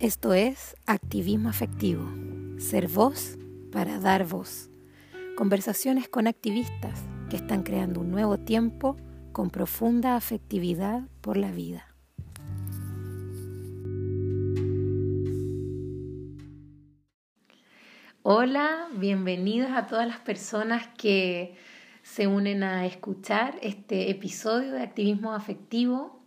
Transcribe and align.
Esto 0.00 0.32
es 0.32 0.76
activismo 0.86 1.50
afectivo, 1.50 2.08
ser 2.58 2.88
voz 2.88 3.36
para 3.70 3.98
dar 3.98 4.24
voz. 4.24 4.70
Conversaciones 5.36 6.08
con 6.08 6.26
activistas 6.26 7.04
que 7.28 7.36
están 7.36 7.62
creando 7.64 8.00
un 8.00 8.10
nuevo 8.10 8.38
tiempo 8.38 8.96
con 9.32 9.50
profunda 9.50 10.16
afectividad 10.16 11.02
por 11.20 11.36
la 11.36 11.52
vida. 11.52 11.84
Hola, 18.22 18.88
bienvenidas 18.96 19.76
a 19.76 19.86
todas 19.86 20.08
las 20.08 20.20
personas 20.20 20.88
que 20.96 21.58
se 22.02 22.26
unen 22.26 22.62
a 22.62 22.86
escuchar 22.86 23.58
este 23.60 24.10
episodio 24.10 24.72
de 24.72 24.80
activismo 24.80 25.34
afectivo 25.34 26.19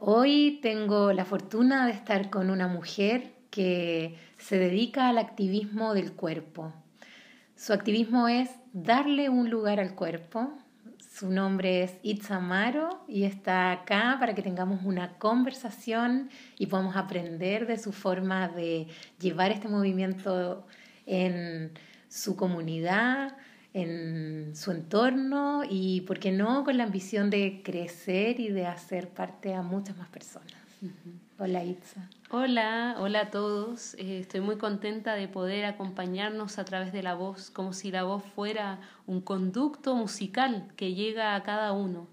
Hoy 0.00 0.60
tengo 0.62 1.12
la 1.12 1.24
fortuna 1.24 1.84
de 1.84 1.92
estar 1.92 2.30
con 2.30 2.50
una 2.50 2.68
mujer 2.68 3.32
que 3.50 4.14
se 4.36 4.56
dedica 4.56 5.08
al 5.08 5.18
activismo 5.18 5.92
del 5.92 6.12
cuerpo. 6.12 6.72
Su 7.56 7.72
activismo 7.72 8.28
es 8.28 8.48
darle 8.72 9.28
un 9.28 9.50
lugar 9.50 9.80
al 9.80 9.96
cuerpo. 9.96 10.52
Su 11.00 11.32
nombre 11.32 11.82
es 11.82 11.94
Itzamaro 12.04 13.04
y 13.08 13.24
está 13.24 13.72
acá 13.72 14.18
para 14.20 14.36
que 14.36 14.42
tengamos 14.42 14.84
una 14.84 15.18
conversación 15.18 16.30
y 16.56 16.66
podamos 16.66 16.94
aprender 16.94 17.66
de 17.66 17.76
su 17.76 17.90
forma 17.92 18.46
de 18.46 18.86
llevar 19.18 19.50
este 19.50 19.66
movimiento 19.66 20.64
en 21.06 21.72
su 22.08 22.36
comunidad, 22.36 23.36
en 23.74 24.52
su 24.54 24.70
entorno 24.70 25.62
y, 25.68 26.02
¿por 26.02 26.18
qué 26.18 26.32
no?, 26.32 26.64
con 26.64 26.76
la 26.76 26.84
ambición 26.84 27.30
de 27.30 27.62
crecer 27.62 28.40
y 28.40 28.48
de 28.48 28.66
hacer 28.66 29.08
parte 29.08 29.54
a 29.54 29.62
muchas 29.62 29.96
más 29.96 30.08
personas. 30.08 30.54
Hola 31.38 31.64
Itza. 31.64 32.08
Hola, 32.30 32.96
hola 32.98 33.20
a 33.20 33.30
todos. 33.30 33.94
Eh, 33.94 34.18
estoy 34.20 34.40
muy 34.40 34.56
contenta 34.56 35.14
de 35.14 35.28
poder 35.28 35.64
acompañarnos 35.64 36.58
a 36.58 36.64
través 36.64 36.92
de 36.92 37.02
la 37.02 37.14
voz, 37.14 37.50
como 37.50 37.72
si 37.72 37.90
la 37.90 38.02
voz 38.02 38.24
fuera 38.24 38.80
un 39.06 39.20
conducto 39.20 39.94
musical 39.94 40.68
que 40.76 40.94
llega 40.94 41.34
a 41.36 41.42
cada 41.42 41.72
uno. 41.72 42.08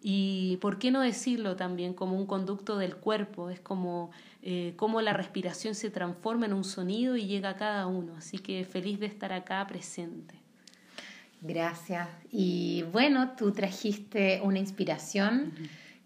Y 0.00 0.58
por 0.60 0.78
qué 0.78 0.92
no 0.92 1.00
decirlo 1.00 1.56
también 1.56 1.92
como 1.92 2.16
un 2.16 2.26
conducto 2.26 2.78
del 2.78 2.96
cuerpo, 2.96 3.50
es 3.50 3.58
como 3.60 4.10
eh, 4.42 4.74
cómo 4.76 5.00
la 5.00 5.12
respiración 5.12 5.74
se 5.74 5.90
transforma 5.90 6.46
en 6.46 6.52
un 6.52 6.64
sonido 6.64 7.16
y 7.16 7.26
llega 7.26 7.50
a 7.50 7.56
cada 7.56 7.86
uno. 7.88 8.14
Así 8.16 8.38
que 8.38 8.64
feliz 8.64 9.00
de 9.00 9.06
estar 9.06 9.32
acá 9.32 9.66
presente. 9.66 10.37
Gracias. 11.40 12.08
Y 12.32 12.84
bueno, 12.92 13.34
tú 13.36 13.52
trajiste 13.52 14.40
una 14.42 14.58
inspiración 14.58 15.52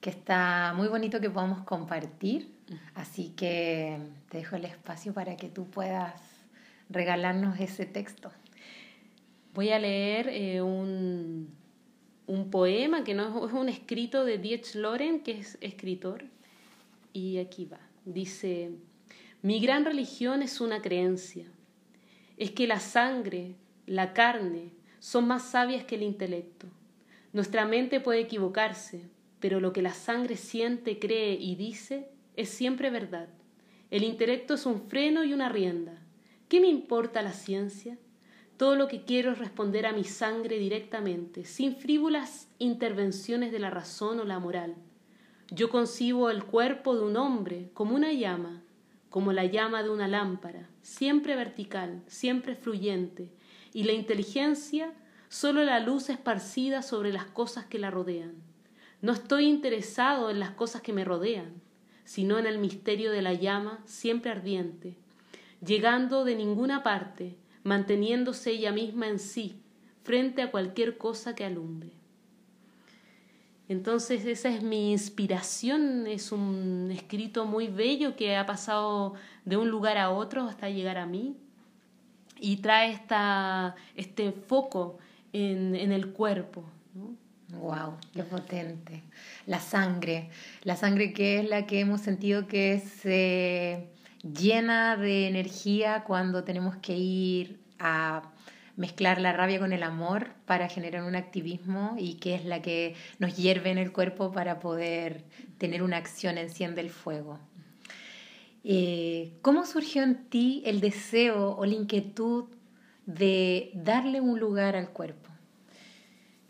que 0.01 0.11
está 0.11 0.75
muy 0.77 0.89
bonito 0.89 1.21
que 1.21 1.31
podamos 1.31 1.63
compartir, 1.63 2.51
así 2.95 3.31
que 3.31 3.99
te 4.29 4.39
dejo 4.39 4.57
el 4.57 4.67
espacio 4.67 5.15
para 5.15 5.37
que 5.37 5.49
tú 5.49 5.67
puedas 5.71 6.21
regalarnos 6.91 7.59
ese 7.61 7.87
texto. 7.87 8.31
Voy 9.55 9.71
a 9.71 9.79
leer 9.79 10.29
eh, 10.29 10.61
un, 10.61 11.55
un, 12.27 12.51
poema 12.51 13.05
que 13.05 13.15
no 13.15 13.47
es 13.47 13.53
un 13.53 13.69
escrito 13.69 14.25
de 14.25 14.39
Dietz 14.39 14.75
Loren, 14.75 15.21
que 15.21 15.39
es 15.39 15.57
escritor, 15.61 16.25
y 17.13 17.39
aquí 17.39 17.67
va. 17.67 17.81
Dice, 18.05 18.73
mi 19.41 19.61
gran 19.61 19.85
religión 19.85 20.43
es 20.43 20.61
una 20.61 20.83
creencia, 20.83 21.47
es 22.37 22.51
que 22.51 22.67
la 22.67 22.81
sangre, 22.81 23.55
la 23.87 24.13
carne, 24.15 24.73
son 25.03 25.27
más 25.27 25.43
sabias 25.43 25.83
que 25.83 25.97
el 25.97 26.05
intelecto. 26.05 26.69
Nuestra 27.33 27.65
mente 27.65 27.99
puede 27.99 28.21
equivocarse, 28.21 29.11
pero 29.41 29.59
lo 29.59 29.73
que 29.73 29.83
la 29.83 29.95
sangre 29.95 30.37
siente, 30.37 31.01
cree 31.01 31.35
y 31.35 31.57
dice 31.57 32.09
es 32.37 32.51
siempre 32.51 32.89
verdad. 32.89 33.29
El 33.91 34.05
intelecto 34.05 34.55
es 34.55 34.65
un 34.65 34.89
freno 34.89 35.25
y 35.25 35.33
una 35.33 35.49
rienda. 35.49 36.01
¿Qué 36.49 36.61
me 36.61 36.69
importa 36.69 37.21
la 37.21 37.33
ciencia? 37.33 37.99
Todo 38.57 38.77
lo 38.77 38.87
que 38.87 39.03
quiero 39.03 39.33
es 39.33 39.39
responder 39.39 39.87
a 39.87 39.93
mi 39.93 40.05
sangre 40.05 40.61
directamente, 40.61 41.47
sin 41.47 41.75
frívolas 41.75 42.49
intervenciones 42.61 43.51
de 43.51 43.59
la 43.59 43.71
razón 43.71 44.21
o 44.21 44.25
la 44.25 44.39
moral. 44.39 44.77
Yo 45.51 45.69
concibo 45.69 46.31
el 46.31 46.45
cuerpo 46.45 46.95
de 46.95 47.03
un 47.03 47.17
hombre 47.17 47.71
como 47.75 47.97
una 47.97 48.13
llama, 48.13 48.63
como 49.11 49.33
la 49.33 49.47
llama 49.47 49.83
de 49.83 49.91
una 49.91 50.07
lámpara, 50.07 50.69
siempre 50.81 51.35
vertical, 51.35 52.05
siempre 52.07 52.55
fluyente, 52.55 53.33
y 53.73 53.85
la 53.85 53.93
inteligencia 53.93 54.93
solo 55.29 55.65
la 55.65 55.81
luz 55.81 56.11
esparcida 56.11 56.83
sobre 56.83 57.13
las 57.13 57.25
cosas 57.25 57.65
que 57.65 57.79
la 57.79 57.91
rodean. 57.91 58.35
No 59.01 59.13
estoy 59.13 59.47
interesado 59.47 60.31
en 60.31 60.39
las 60.39 60.51
cosas 60.51 60.83
que 60.83 60.93
me 60.93 61.05
rodean, 61.05 61.55
sino 62.05 62.39
en 62.39 62.47
el 62.47 62.59
misterio 62.59 63.11
de 63.11 63.23
la 63.23 63.33
llama 63.33 63.81
siempre 63.87 64.31
ardiente, 64.31 64.97
llegando 65.65 66.25
de 66.25 66.37
ninguna 66.37 66.83
parte, 66.83 67.37
manteniéndose 67.63 68.51
ella 68.51 68.73
misma 68.73 69.09
en 69.09 69.19
sí, 69.19 69.57
frente 70.03 70.43
a 70.43 70.51
cualquier 70.51 70.99
cosa 70.99 71.35
que 71.35 71.45
alumbre. 71.45 71.91
Entonces 73.69 74.27
esa 74.27 74.51
es 74.51 74.63
mi 74.63 74.93
inspiración, 74.93 76.07
es 76.07 76.31
un 76.31 76.91
escrito 76.93 77.47
muy 77.47 77.69
bello 77.69 78.17
que 78.17 78.37
ha 78.37 78.45
pasado 78.45 79.15
de 79.47 79.57
un 79.57 79.71
lugar 79.71 79.97
a 79.97 80.11
otro 80.11 80.43
hasta 80.43 80.69
llegar 80.69 80.99
a 80.99 81.07
mí 81.07 81.37
y 82.43 82.57
trae 82.57 82.91
esta, 82.91 83.77
este 83.95 84.33
foco 84.33 84.99
en, 85.33 85.77
en 85.77 85.93
el 85.93 86.13
cuerpo. 86.13 86.65
Wow, 87.61 87.97
qué 88.13 88.25
potente. 88.25 89.03
La 89.47 89.61
sangre, 89.61 90.31
la 90.63 90.75
sangre 90.75 91.13
que 91.13 91.39
es 91.39 91.49
la 91.49 91.67
que 91.67 91.81
hemos 91.81 92.01
sentido 92.01 92.49
que 92.49 92.81
se 92.81 93.89
llena 94.23 94.97
de 94.97 95.29
energía 95.29 96.03
cuando 96.05 96.43
tenemos 96.43 96.77
que 96.77 96.97
ir 96.97 97.61
a 97.79 98.23
mezclar 98.77 99.21
la 99.21 99.33
rabia 99.33 99.59
con 99.59 99.73
el 99.73 99.83
amor 99.83 100.31
para 100.47 100.69
generar 100.69 101.05
un 101.05 101.15
activismo 101.15 101.95
y 101.99 102.15
que 102.15 102.35
es 102.35 102.45
la 102.45 102.63
que 102.63 102.95
nos 103.19 103.37
hierve 103.37 103.71
en 103.71 103.79
el 103.79 103.93
cuerpo 103.93 104.33
para 104.33 104.59
poder 104.59 105.25
tener 105.59 105.83
una 105.83 105.99
acción, 105.99 106.39
enciende 106.39 106.81
el 106.81 106.91
fuego. 106.91 107.39
Eh, 108.65 109.33
¿Cómo 109.43 109.67
surgió 109.67 110.03
en 110.03 110.29
ti 110.29 110.63
el 110.65 110.81
deseo 110.81 111.57
o 111.57 111.67
la 111.67 111.75
inquietud 111.75 112.45
de 113.07 113.71
darle 113.75 114.21
un 114.21 114.39
lugar 114.39 114.77
al 114.77 114.91
cuerpo? 114.91 115.31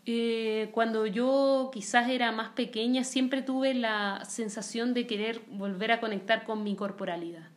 Eh, 0.05 0.69
cuando 0.73 1.05
yo 1.07 1.71
quizás 1.73 2.09
era 2.09 2.31
más 2.31 2.49
pequeña, 2.49 3.03
siempre 3.03 3.41
tuve 3.41 3.73
la 3.73 4.23
sensación 4.25 4.93
de 4.93 5.07
querer 5.07 5.41
volver 5.49 5.91
a 5.91 6.01
conectar 6.01 6.43
con 6.43 6.63
mi 6.63 6.75
corporalidad. 6.75 7.49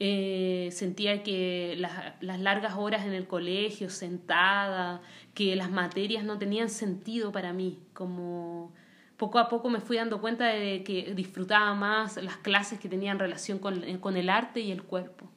Eh, 0.00 0.70
sentía 0.72 1.22
que 1.22 1.74
las, 1.78 1.92
las, 2.20 2.40
largas 2.40 2.74
horas 2.76 3.04
en 3.04 3.12
el 3.12 3.28
colegio, 3.28 3.88
sentada, 3.90 5.00
que 5.34 5.54
las 5.54 5.70
materias 5.70 6.24
no 6.24 6.38
tenían 6.38 6.70
sentido 6.70 7.30
para 7.30 7.52
mí, 7.52 7.78
como 7.92 8.72
poco 9.22 9.38
a 9.38 9.48
poco 9.48 9.70
me 9.70 9.78
fui 9.78 9.98
dando 9.98 10.20
cuenta 10.20 10.46
de 10.46 10.82
que 10.82 11.14
disfrutaba 11.14 11.72
más 11.74 12.16
las 12.16 12.38
clases 12.38 12.80
que 12.80 12.88
tenían 12.88 13.20
relación 13.20 13.60
con, 13.60 13.80
con 13.98 14.16
el 14.16 14.28
arte 14.28 14.58
y 14.58 14.72
el 14.72 14.82
cuerpo. 14.82 15.30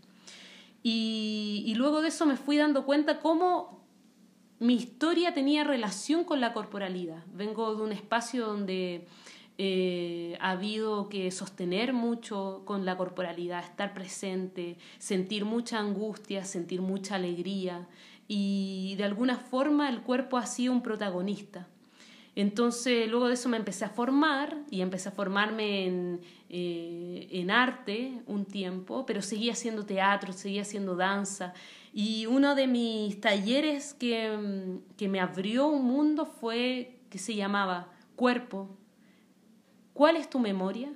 Y, 0.82 1.64
y, 1.68 1.76
luego 1.76 2.02
de 2.02 2.08
eso 2.08 2.26
me 2.26 2.36
fui 2.36 2.58
dando 2.58 2.84
cuenta 2.88 3.20
cómo 3.20 3.86
mi 4.58 4.74
historia 4.74 5.36
tenía 5.36 5.64
relación 5.64 6.24
con 6.24 6.42
la 6.42 6.52
corporalidad. 6.52 7.24
Vengo 7.32 7.76
de 7.76 7.84
un 7.84 7.92
espacio 7.92 8.48
donde 8.48 9.06
eh, 9.60 10.36
ha 10.42 10.50
habido 10.50 11.08
que 11.08 11.30
sostener 11.30 11.94
mucho 11.94 12.64
con 12.66 12.86
la 12.86 12.98
corporalidad, 12.98 13.64
estar 13.64 13.94
presente, 13.94 14.80
sentir 14.98 15.46
mucha 15.46 15.78
angustia, 15.78 16.44
sentir 16.44 16.82
mucha 16.82 17.18
alegría 17.18 17.88
y 18.28 18.96
de 18.98 19.04
alguna 19.04 19.38
forma 19.38 19.90
el 19.90 20.02
cuerpo 20.02 20.38
ha 20.38 20.48
sido 20.48 20.74
un 20.74 20.82
protagonista. 20.82 21.68
Entonces, 22.36 23.10
luego 23.10 23.30
de 23.30 23.36
eso 23.36 23.48
me 23.48 23.56
empecé 23.56 23.86
a 23.86 23.90
formar 23.90 24.58
y 24.70 24.82
empecé 24.82 25.08
a 25.08 25.14
formarme 25.14 25.86
en, 25.86 26.22
eh, 26.50 27.30
en 27.32 27.50
arte 27.50 28.22
un 28.28 28.44
tiempo, 28.46 29.06
pero 29.06 29.22
seguía 29.22 29.54
haciendo 29.54 29.86
teatro, 29.86 30.34
seguía 30.34 30.64
haciendo 30.64 30.98
danza. 30.98 31.54
Y 31.94 32.26
uno 32.26 32.56
de 32.56 32.68
mis 32.68 33.22
talleres 33.22 33.94
que, 33.94 34.80
que 34.98 35.08
me 35.08 35.22
abrió 35.22 35.68
un 35.68 35.86
mundo 35.86 36.26
fue 36.26 37.00
que 37.10 37.20
se 37.20 37.36
llamaba 37.36 37.88
Cuerpo. 38.18 38.70
¿Cuál 39.94 40.18
es 40.18 40.30
tu 40.30 40.40
memoria? 40.40 40.92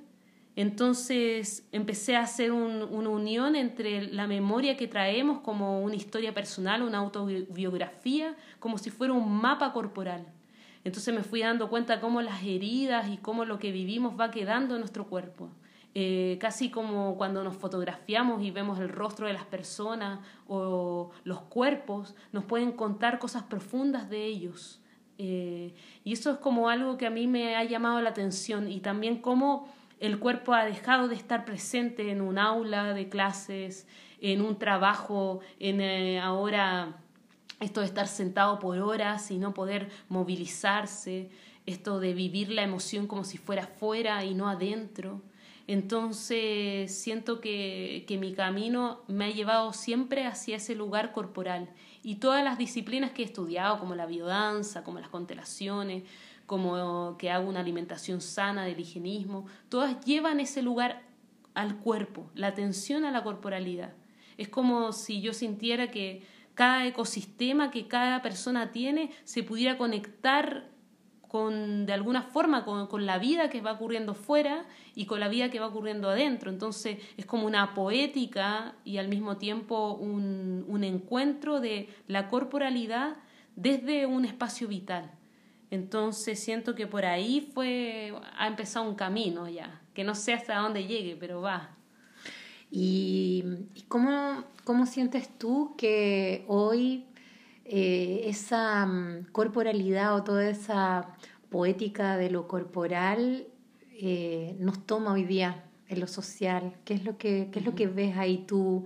Entonces 0.56 1.66
empecé 1.72 2.16
a 2.16 2.20
hacer 2.20 2.52
un, 2.52 2.82
una 2.82 3.08
unión 3.08 3.56
entre 3.56 4.12
la 4.12 4.26
memoria 4.26 4.76
que 4.76 4.88
traemos 4.88 5.40
como 5.40 5.80
una 5.80 5.94
historia 5.94 6.34
personal, 6.34 6.82
una 6.82 6.98
autobiografía, 6.98 8.36
como 8.58 8.76
si 8.76 8.90
fuera 8.90 9.14
un 9.14 9.40
mapa 9.40 9.72
corporal. 9.72 10.26
Entonces 10.84 11.14
me 11.14 11.22
fui 11.22 11.40
dando 11.40 11.68
cuenta 11.68 12.00
cómo 12.00 12.22
las 12.22 12.42
heridas 12.42 13.08
y 13.08 13.18
cómo 13.18 13.44
lo 13.44 13.58
que 13.58 13.72
vivimos 13.72 14.18
va 14.18 14.30
quedando 14.30 14.74
en 14.74 14.80
nuestro 14.80 15.06
cuerpo. 15.06 15.50
Eh, 15.94 16.38
casi 16.40 16.70
como 16.70 17.16
cuando 17.16 17.42
nos 17.42 17.56
fotografiamos 17.56 18.42
y 18.42 18.52
vemos 18.52 18.78
el 18.78 18.88
rostro 18.88 19.26
de 19.26 19.32
las 19.32 19.44
personas 19.44 20.20
o 20.46 21.10
los 21.24 21.40
cuerpos, 21.42 22.14
nos 22.32 22.44
pueden 22.44 22.72
contar 22.72 23.18
cosas 23.18 23.42
profundas 23.42 24.08
de 24.08 24.24
ellos. 24.24 24.80
Eh, 25.18 25.74
y 26.04 26.12
eso 26.12 26.30
es 26.30 26.38
como 26.38 26.68
algo 26.68 26.96
que 26.96 27.06
a 27.06 27.10
mí 27.10 27.26
me 27.26 27.56
ha 27.56 27.64
llamado 27.64 28.00
la 28.00 28.10
atención 28.10 28.70
y 28.70 28.80
también 28.80 29.20
cómo 29.20 29.68
el 29.98 30.18
cuerpo 30.18 30.54
ha 30.54 30.64
dejado 30.64 31.08
de 31.08 31.16
estar 31.16 31.44
presente 31.44 32.10
en 32.10 32.22
un 32.22 32.38
aula 32.38 32.94
de 32.94 33.08
clases, 33.08 33.86
en 34.20 34.40
un 34.40 34.58
trabajo, 34.58 35.40
en 35.58 35.80
eh, 35.80 36.20
ahora 36.20 36.96
esto 37.60 37.80
de 37.80 37.86
estar 37.86 38.08
sentado 38.08 38.58
por 38.58 38.78
horas 38.78 39.30
y 39.30 39.38
no 39.38 39.54
poder 39.54 39.90
movilizarse, 40.08 41.30
esto 41.66 42.00
de 42.00 42.14
vivir 42.14 42.50
la 42.50 42.62
emoción 42.62 43.06
como 43.06 43.24
si 43.24 43.38
fuera 43.38 43.66
fuera 43.66 44.24
y 44.24 44.34
no 44.34 44.48
adentro. 44.48 45.22
Entonces 45.66 46.92
siento 46.92 47.40
que, 47.40 48.04
que, 48.08 48.18
mi 48.18 48.32
camino 48.32 49.02
me 49.06 49.26
ha 49.26 49.30
llevado 49.30 49.72
siempre 49.72 50.26
hacia 50.26 50.56
ese 50.56 50.74
lugar 50.74 51.12
corporal. 51.12 51.68
Y 52.02 52.16
todas 52.16 52.42
las 52.42 52.58
disciplinas 52.58 53.12
que 53.12 53.22
he 53.22 53.24
estudiado, 53.26 53.78
como 53.78 53.94
la 53.94 54.06
biodanza, 54.06 54.82
como 54.82 54.98
las 54.98 55.10
constelaciones, 55.10 56.02
como 56.46 57.16
que 57.16 57.30
hago 57.30 57.48
una 57.48 57.60
alimentación 57.60 58.20
sana 58.20 58.64
del 58.64 58.80
higienismo, 58.80 59.46
todas 59.68 60.04
llevan 60.04 60.40
ese 60.40 60.62
lugar 60.62 61.02
al 61.54 61.76
cuerpo, 61.76 62.28
la 62.34 62.48
atención 62.48 63.04
a 63.04 63.12
la 63.12 63.22
corporalidad. 63.22 63.92
Es 64.36 64.48
como 64.48 64.92
si 64.92 65.20
yo 65.20 65.32
sintiera 65.32 65.92
que 65.92 66.24
cada 66.60 66.86
ecosistema 66.86 67.70
que 67.70 67.88
cada 67.88 68.20
persona 68.20 68.70
tiene 68.70 69.12
se 69.24 69.42
pudiera 69.42 69.78
conectar 69.78 70.68
con, 71.26 71.86
de 71.86 71.94
alguna 71.94 72.20
forma 72.20 72.66
con, 72.66 72.86
con, 72.86 73.06
la 73.06 73.16
vida 73.16 73.48
que 73.48 73.62
va 73.62 73.72
ocurriendo 73.72 74.12
fuera 74.12 74.66
y 74.94 75.06
con 75.06 75.20
la 75.20 75.28
vida 75.28 75.48
que 75.48 75.58
va 75.58 75.68
ocurriendo 75.68 76.10
adentro. 76.10 76.50
Entonces 76.50 76.98
es 77.16 77.24
como 77.24 77.46
una 77.46 77.72
poética 77.72 78.74
y 78.84 78.98
al 78.98 79.08
mismo 79.08 79.38
tiempo 79.38 79.94
un, 79.94 80.66
un 80.68 80.84
encuentro 80.84 81.60
de 81.60 81.88
la 82.08 82.28
corporalidad 82.28 83.16
desde 83.56 84.04
un 84.04 84.26
espacio 84.26 84.68
vital. 84.68 85.12
Entonces 85.70 86.40
siento 86.40 86.74
que 86.74 86.86
por 86.86 87.06
ahí 87.06 87.50
fue, 87.54 88.12
ha 88.36 88.46
empezado 88.46 88.86
un 88.86 88.96
camino 88.96 89.48
ya, 89.48 89.80
que 89.94 90.04
no 90.04 90.14
sé 90.14 90.34
hasta 90.34 90.58
dónde 90.58 90.86
llegue, 90.86 91.16
pero 91.16 91.40
va. 91.40 91.79
¿Y, 92.70 93.44
cómo, 93.88 94.44
cómo, 94.64 94.86
sientes 94.86 95.28
tú 95.38 95.74
que 95.76 96.44
hoy 96.46 97.06
eh, 97.64 98.22
esa 98.26 98.86
mm, 98.86 99.26
corporalidad 99.32 100.14
o 100.14 100.22
toda 100.22 100.48
esa 100.48 101.16
poética 101.50 102.16
de 102.16 102.30
lo 102.30 102.46
corporal 102.46 103.46
eh, 103.92 104.56
nos 104.60 104.86
toma 104.86 105.12
hoy 105.12 105.24
día 105.24 105.64
en 105.88 106.00
lo 106.00 106.06
social? 106.06 106.74
¿Qué 106.84 106.94
es 106.94 107.04
lo 107.04 107.18
que, 107.18 107.48
qué 107.52 107.58
es 107.58 107.64
lo 107.64 107.74
que 107.74 107.88
ves 107.88 108.16
ahí 108.16 108.44
tú 108.46 108.84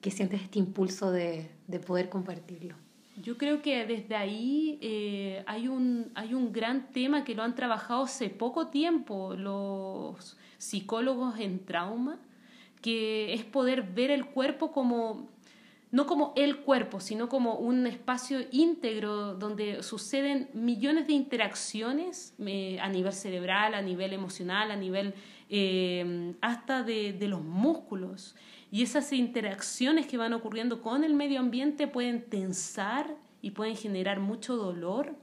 que 0.00 0.10
sientes 0.10 0.42
este 0.42 0.58
impulso 0.58 1.10
de, 1.10 1.50
de 1.66 1.80
poder 1.80 2.08
compartirlo? 2.08 2.76
Yo 3.22 3.36
creo 3.36 3.62
que 3.62 3.84
desde 3.84 4.14
ahí 4.14 4.78
eh, 4.80 5.42
hay, 5.46 5.66
un, 5.66 6.12
hay 6.14 6.34
un 6.34 6.52
gran 6.52 6.92
tema 6.92 7.24
que 7.24 7.34
lo 7.34 7.42
han 7.42 7.54
trabajado 7.54 8.04
hace 8.04 8.30
poco 8.30 8.68
tiempo 8.68 9.34
los 9.34 10.36
psicólogos 10.58 11.38
en 11.40 11.64
trauma, 11.64 12.18
es 13.30 13.44
poder 13.44 13.82
ver 13.82 14.10
el 14.10 14.26
cuerpo 14.26 14.72
como, 14.72 15.28
no 15.90 16.06
como 16.06 16.32
el 16.36 16.58
cuerpo, 16.58 17.00
sino 17.00 17.28
como 17.28 17.54
un 17.54 17.86
espacio 17.86 18.40
íntegro 18.50 19.34
donde 19.34 19.82
suceden 19.82 20.48
millones 20.54 21.06
de 21.06 21.14
interacciones 21.14 22.34
eh, 22.44 22.78
a 22.80 22.88
nivel 22.88 23.12
cerebral, 23.12 23.74
a 23.74 23.82
nivel 23.82 24.12
emocional, 24.12 24.70
a 24.70 24.76
nivel 24.76 25.14
eh, 25.48 26.34
hasta 26.40 26.82
de, 26.82 27.12
de 27.12 27.28
los 27.28 27.42
músculos. 27.42 28.36
Y 28.70 28.82
esas 28.82 29.12
interacciones 29.12 30.06
que 30.06 30.18
van 30.18 30.34
ocurriendo 30.34 30.82
con 30.82 31.04
el 31.04 31.14
medio 31.14 31.40
ambiente 31.40 31.86
pueden 31.88 32.28
tensar 32.28 33.16
y 33.40 33.52
pueden 33.52 33.76
generar 33.76 34.20
mucho 34.20 34.56
dolor 34.56 35.16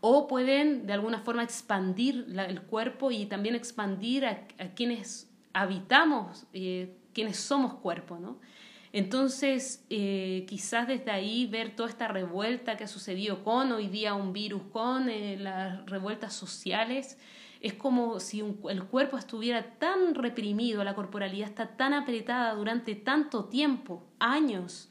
o 0.00 0.28
pueden 0.28 0.86
de 0.86 0.92
alguna 0.92 1.20
forma 1.20 1.42
expandir 1.42 2.26
el 2.36 2.62
cuerpo 2.62 3.10
y 3.10 3.26
también 3.26 3.54
expandir 3.54 4.26
a, 4.26 4.46
quienes 4.74 5.27
habitamos, 5.52 6.46
eh, 6.52 6.96
quienes 7.12 7.36
somos 7.36 7.74
cuerpo, 7.74 8.18
¿no? 8.18 8.38
Entonces, 8.92 9.84
eh, 9.90 10.46
quizás 10.48 10.88
desde 10.88 11.10
ahí 11.10 11.46
ver 11.46 11.76
toda 11.76 11.88
esta 11.88 12.08
revuelta 12.08 12.76
que 12.76 12.84
ha 12.84 12.88
sucedido 12.88 13.44
con 13.44 13.70
hoy 13.72 13.88
día 13.88 14.14
un 14.14 14.32
virus, 14.32 14.62
con 14.72 15.10
eh, 15.10 15.36
las 15.36 15.84
revueltas 15.86 16.32
sociales, 16.32 17.18
es 17.60 17.74
como 17.74 18.20
si 18.20 18.42
el 18.70 18.84
cuerpo 18.84 19.18
estuviera 19.18 19.78
tan 19.78 20.14
reprimido, 20.14 20.84
la 20.84 20.94
corporalidad 20.94 21.48
está 21.48 21.76
tan 21.76 21.92
apretada 21.92 22.54
durante 22.54 22.94
tanto 22.94 23.46
tiempo, 23.46 24.06
años, 24.20 24.90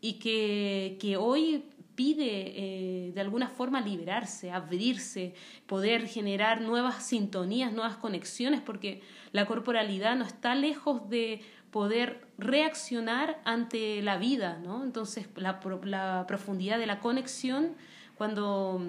y 0.00 0.14
que, 0.14 0.96
que 1.00 1.16
hoy 1.16 1.64
pide 1.94 2.52
eh, 2.56 3.12
de 3.12 3.20
alguna 3.20 3.48
forma 3.48 3.80
liberarse, 3.80 4.50
abrirse, 4.50 5.34
poder 5.66 6.06
generar 6.06 6.60
nuevas 6.60 7.04
sintonías, 7.04 7.72
nuevas 7.72 7.96
conexiones, 7.96 8.60
porque 8.60 9.02
la 9.32 9.46
corporalidad 9.46 10.16
no 10.16 10.24
está 10.24 10.54
lejos 10.54 11.08
de 11.08 11.40
poder 11.70 12.26
reaccionar 12.38 13.40
ante 13.44 14.00
la 14.02 14.16
vida, 14.16 14.60
¿no? 14.62 14.84
Entonces, 14.84 15.28
la, 15.36 15.60
la 15.84 16.24
profundidad 16.28 16.78
de 16.78 16.86
la 16.86 17.00
conexión, 17.00 17.74
cuando 18.16 18.80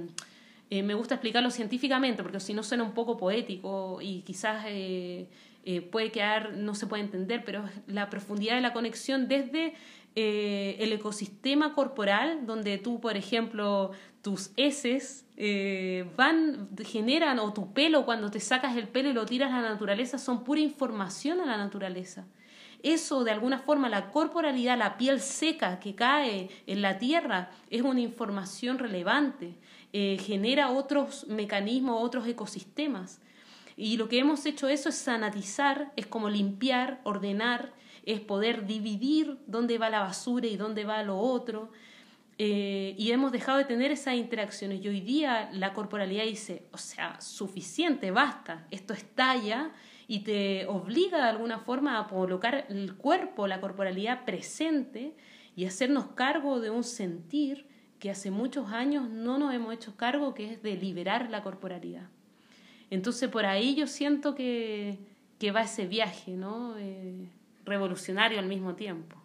eh, 0.70 0.82
me 0.82 0.96
gusta 0.96 1.16
explicarlo 1.16 1.52
científicamente, 1.52 2.24
porque 2.24 2.40
si 2.40 2.54
no 2.54 2.64
suena 2.64 2.84
un 2.84 2.94
poco 2.94 3.18
poético 3.18 4.00
y 4.02 4.22
quizás 4.22 4.66
eh, 4.68 5.28
eh, 5.64 5.82
puede 5.82 6.12
quedar, 6.12 6.54
no 6.54 6.74
se 6.74 6.88
puede 6.88 7.04
entender, 7.04 7.44
pero 7.46 7.64
la 7.88 8.10
profundidad 8.10 8.56
de 8.56 8.62
la 8.62 8.74
conexión 8.74 9.28
desde 9.28 9.74
el 10.16 10.94
ecosistema 10.94 11.74
corporal, 11.74 12.46
donde 12.46 12.78
tú, 12.78 13.02
por 13.02 13.18
ejemplo, 13.18 13.92
tus 14.22 14.52
heces 14.56 15.26
van, 16.16 16.70
generan, 16.86 17.40
o 17.40 17.52
tu 17.54 17.74
pelo, 17.74 18.06
cuando 18.06 18.32
te 18.32 18.40
sacas 18.40 18.78
el 18.78 18.88
pelo 18.88 19.10
y 19.10 19.14
lo 19.14 19.26
tiras 19.26 19.52
a 19.52 19.62
la 19.62 19.70
naturaleza, 19.70 20.18
son 20.18 20.44
pura 20.44 20.62
información 20.62 21.42
a 21.42 21.46
la 21.46 21.58
naturaleza 21.58 22.26
eso 22.86 23.24
de 23.24 23.32
alguna 23.32 23.58
forma, 23.58 23.90
la 23.90 24.12
corporalidad, 24.12 24.78
la 24.78 24.96
piel 24.96 25.20
seca 25.20 25.80
que 25.80 25.96
cae 25.96 26.50
en 26.68 26.84
la 26.84 27.00
tierra, 27.00 27.50
es 27.72 27.82
una 27.82 28.00
información 28.00 28.78
relevante. 28.78 29.56
Eh, 29.92 30.20
genera 30.22 30.70
otros 30.70 31.26
mecanismos, 31.28 32.04
otros 32.04 32.28
ecosistemas. 32.28 33.22
Y 33.78 33.98
lo 33.98 34.08
que 34.08 34.20
hemos 34.20 34.46
hecho 34.46 34.68
eso 34.68 34.90
es 34.90 34.96
sanatizar, 34.96 35.92
es 35.96 36.08
como 36.08 36.30
limpiar, 36.30 37.02
ordenar, 37.04 37.74
es 38.06 38.20
poder 38.20 38.66
dividir 38.66 39.38
dónde 39.48 39.78
va 39.78 39.90
la 39.90 40.00
basura 40.00 40.48
y 40.48 40.58
dónde 40.58 40.86
va 40.86 41.04
lo 41.04 41.18
otro. 41.18 41.72
Eh, 42.38 42.96
y 42.98 43.12
hemos 43.12 43.32
dejado 43.32 43.58
de 43.58 43.66
tener 43.66 43.92
esas 43.92 44.16
interacciones. 44.16 44.84
Y 44.84 44.88
hoy 44.88 45.02
día 45.02 45.50
la 45.54 45.74
corporalidad 45.74 46.24
dice, 46.24 46.64
o 46.72 46.78
sea, 46.78 47.20
suficiente, 47.22 48.12
basta, 48.12 48.68
esto 48.72 48.94
estalla 48.94 49.72
y 50.08 50.20
te 50.20 50.66
obliga 50.68 51.18
de 51.18 51.30
alguna 51.30 51.60
forma 51.60 52.00
a 52.00 52.08
colocar 52.08 52.66
el 52.70 52.96
cuerpo, 52.96 53.48
la 53.48 53.62
corporalidad 53.62 54.26
presente 54.26 55.16
y 55.56 55.66
hacernos 55.66 56.08
cargo 56.08 56.60
de 56.60 56.70
un 56.70 56.84
sentir 56.84 57.66
que 58.00 58.12
hace 58.12 58.30
muchos 58.30 58.72
años 58.72 59.10
no 59.10 59.38
nos 59.38 59.54
hemos 59.54 59.74
hecho 59.74 59.96
cargo, 59.96 60.34
que 60.34 60.52
es 60.52 60.62
de 60.62 60.76
liberar 60.76 61.30
la 61.30 61.42
corporalidad. 61.42 62.10
Entonces 62.90 63.30
por 63.30 63.46
ahí 63.46 63.76
yo 63.76 63.88
siento 63.88 64.36
que, 64.36 64.98
que 65.40 65.52
va 65.52 65.62
ese 65.64 65.88
viaje, 65.88 66.32
¿no? 66.32 66.78
Eh, 66.78 67.28
revolucionario 67.66 68.40
al 68.40 68.48
mismo 68.48 68.76
tiempo. 68.76 69.18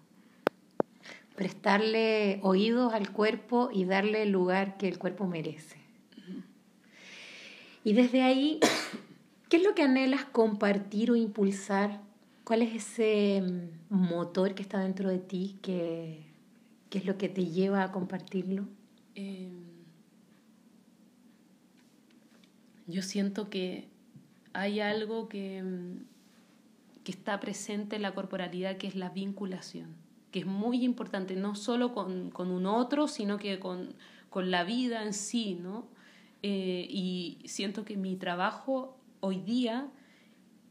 Prestarle 1.37 2.41
oídos 2.43 2.93
al 2.93 3.13
cuerpo 3.13 3.71
y 3.73 3.85
darle 3.85 4.23
el 4.23 4.31
lugar 4.31 4.77
que 4.77 4.89
el 4.89 4.99
cuerpo 4.99 5.27
merece. 5.27 5.79
Y 7.83 7.95
desde 7.95 8.23
ahí, 8.23 8.61
¿qué 9.49 9.57
es 9.57 9.63
lo 9.63 9.75
que 9.75 9.83
anhelas 9.83 10.25
compartir 10.25 11.11
o 11.11 11.17
impulsar? 11.17 12.01
¿Cuál 12.45 12.63
es 12.63 12.75
ese 12.75 13.43
mm, 13.43 13.95
motor 13.95 14.55
que 14.55 14.63
está 14.63 14.81
dentro 14.81 15.09
de 15.09 15.19
ti 15.19 15.57
que, 15.63 16.31
¿Qué 16.91 16.99
es 16.99 17.07
lo 17.07 17.17
que 17.17 17.29
te 17.29 17.47
lleva 17.47 17.85
a 17.85 17.93
compartirlo? 17.93 18.67
Em, 19.15 19.63
yo 22.91 23.03
siento 23.03 23.51
que 23.51 23.89
hay 24.53 24.81
algo 24.81 25.29
que, 25.29 25.59
em, 25.59 26.05
que 27.05 27.13
está 27.13 27.41
presente 27.41 27.97
en 27.97 28.03
la 28.03 28.15
corporalidad, 28.15 28.77
que 28.77 28.87
es 28.87 28.95
la 28.97 29.11
vinculación, 29.11 29.97
que 30.33 30.41
es 30.41 30.47
muy 30.47 30.85
importante, 30.85 31.37
no 31.37 31.55
solo 31.55 31.93
con, 31.95 32.31
con 32.31 32.51
un 32.51 32.67
otro, 32.67 33.09
sino 33.09 33.39
que 33.39 33.59
con, 33.59 33.95
con 34.29 34.51
la 34.51 34.65
vida 34.65 35.03
en 35.03 35.13
sí, 35.13 35.59
¿no? 35.61 35.89
Eh, 36.43 36.87
y 36.89 37.39
siento 37.47 37.85
que 37.85 37.97
mi 37.97 38.17
trabajo 38.17 38.97
hoy 39.21 39.41
día 39.41 39.89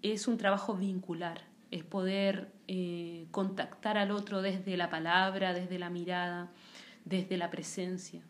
es 0.02 0.28
un 0.28 0.38
trabajo 0.38 0.76
vincular, 0.76 1.42
es 1.72 1.84
poder 1.84 2.52
eh, 2.68 3.28
contactar 3.32 3.98
al 3.98 4.12
otro 4.12 4.42
desde 4.42 4.78
la 4.78 4.90
palabra, 4.90 5.54
desde 5.54 5.78
la 5.78 5.90
mirada, 5.90 6.52
desde 7.06 7.38
la 7.38 7.52
presencia. 7.52 8.22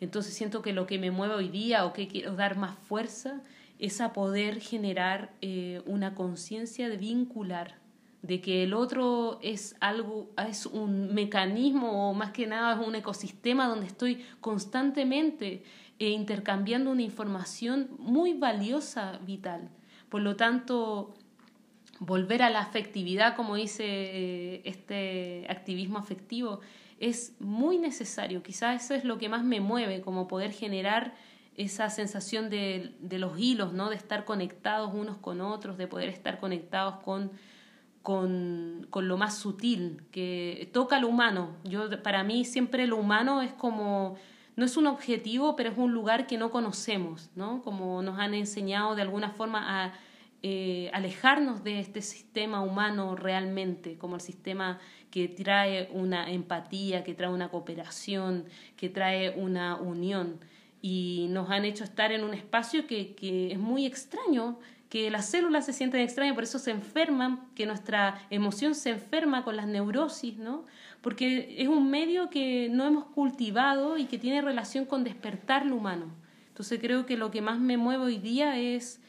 Entonces 0.00 0.34
siento 0.34 0.62
que 0.62 0.72
lo 0.72 0.86
que 0.86 0.98
me 0.98 1.10
mueve 1.10 1.34
hoy 1.34 1.48
día 1.48 1.84
o 1.84 1.92
que 1.92 2.08
quiero 2.08 2.34
dar 2.34 2.56
más 2.56 2.76
fuerza 2.78 3.42
es 3.78 4.00
a 4.00 4.12
poder 4.12 4.60
generar 4.60 5.32
eh, 5.40 5.82
una 5.86 6.14
conciencia 6.14 6.88
de 6.88 6.96
vincular, 6.96 7.78
de 8.22 8.40
que 8.40 8.62
el 8.62 8.72
otro 8.72 9.38
es 9.42 9.76
algo, 9.80 10.30
es 10.48 10.66
un 10.66 11.12
mecanismo 11.12 12.10
o 12.10 12.14
más 12.14 12.30
que 12.30 12.46
nada 12.46 12.80
es 12.80 12.86
un 12.86 12.94
ecosistema 12.94 13.68
donde 13.68 13.86
estoy 13.86 14.24
constantemente 14.40 15.62
eh, 15.98 16.08
intercambiando 16.08 16.90
una 16.90 17.02
información 17.02 17.90
muy 17.98 18.32
valiosa, 18.34 19.18
vital. 19.26 19.68
Por 20.08 20.22
lo 20.22 20.36
tanto, 20.36 21.14
volver 21.98 22.42
a 22.42 22.50
la 22.50 22.60
afectividad, 22.60 23.36
como 23.36 23.56
dice 23.56 23.84
eh, 23.86 24.62
este 24.64 25.46
activismo 25.48 25.98
afectivo, 25.98 26.60
es 26.98 27.34
muy 27.40 27.78
necesario. 27.78 28.42
Quizás 28.42 28.84
eso 28.84 28.94
es 28.94 29.04
lo 29.04 29.18
que 29.18 29.28
más 29.28 29.44
me 29.44 29.60
mueve, 29.60 30.00
como 30.00 30.28
poder 30.28 30.52
generar 30.52 31.14
esa 31.56 31.88
sensación 31.90 32.50
de, 32.50 32.94
de 33.00 33.18
los 33.18 33.38
hilos, 33.38 33.72
¿no? 33.72 33.90
de 33.90 33.96
estar 33.96 34.24
conectados 34.24 34.92
unos 34.92 35.18
con 35.18 35.40
otros, 35.40 35.78
de 35.78 35.86
poder 35.86 36.08
estar 36.08 36.40
conectados 36.40 36.96
con, 36.96 37.30
con, 38.02 38.86
con, 38.90 39.08
lo 39.08 39.16
más 39.16 39.38
sutil, 39.38 40.02
que 40.10 40.68
toca 40.72 40.98
lo 40.98 41.08
humano. 41.08 41.56
Yo, 41.64 42.02
para 42.02 42.24
mí 42.24 42.44
siempre 42.44 42.86
lo 42.86 42.96
humano 42.96 43.40
es 43.40 43.52
como, 43.52 44.16
no 44.56 44.64
es 44.64 44.76
un 44.76 44.86
objetivo, 44.88 45.54
pero 45.54 45.70
es 45.70 45.78
un 45.78 45.92
lugar 45.92 46.26
que 46.26 46.38
no 46.38 46.50
conocemos, 46.50 47.30
¿no? 47.36 47.62
como 47.62 48.02
nos 48.02 48.18
han 48.18 48.34
enseñado 48.34 48.96
de 48.96 49.02
alguna 49.02 49.30
forma 49.30 49.84
a 49.84 49.92
eh, 50.42 50.90
alejarnos 50.92 51.64
de 51.64 51.78
este 51.78 52.02
sistema 52.02 52.60
humano 52.60 53.16
realmente, 53.16 53.96
como 53.96 54.16
el 54.16 54.20
sistema 54.20 54.80
que 55.14 55.28
trae 55.28 55.88
una 55.92 56.28
empatía, 56.28 57.04
que 57.04 57.14
trae 57.14 57.30
una 57.30 57.48
cooperación, 57.48 58.46
que 58.76 58.88
trae 58.88 59.30
una 59.30 59.76
unión. 59.76 60.40
Y 60.82 61.28
nos 61.30 61.50
han 61.50 61.64
hecho 61.64 61.84
estar 61.84 62.10
en 62.10 62.24
un 62.24 62.34
espacio 62.34 62.88
que, 62.88 63.14
que 63.14 63.52
es 63.52 63.58
muy 63.60 63.86
extraño, 63.86 64.58
que 64.88 65.12
las 65.12 65.26
células 65.26 65.66
se 65.66 65.72
sienten 65.72 66.00
extrañas, 66.00 66.34
por 66.34 66.42
eso 66.42 66.58
se 66.58 66.72
enferman, 66.72 67.48
que 67.54 67.64
nuestra 67.64 68.26
emoción 68.28 68.74
se 68.74 68.90
enferma 68.90 69.44
con 69.44 69.54
las 69.54 69.68
neurosis, 69.68 70.36
¿no? 70.36 70.64
Porque 71.00 71.54
es 71.58 71.68
un 71.68 71.92
medio 71.92 72.28
que 72.28 72.68
no 72.72 72.84
hemos 72.84 73.04
cultivado 73.04 73.98
y 73.98 74.06
que 74.06 74.18
tiene 74.18 74.42
relación 74.42 74.84
con 74.84 75.04
despertar 75.04 75.64
lo 75.64 75.76
humano. 75.76 76.06
Entonces 76.48 76.80
creo 76.80 77.06
que 77.06 77.16
lo 77.16 77.30
que 77.30 77.40
más 77.40 77.60
me 77.60 77.76
mueve 77.76 78.02
hoy 78.02 78.18
día 78.18 78.58
es 78.58 79.00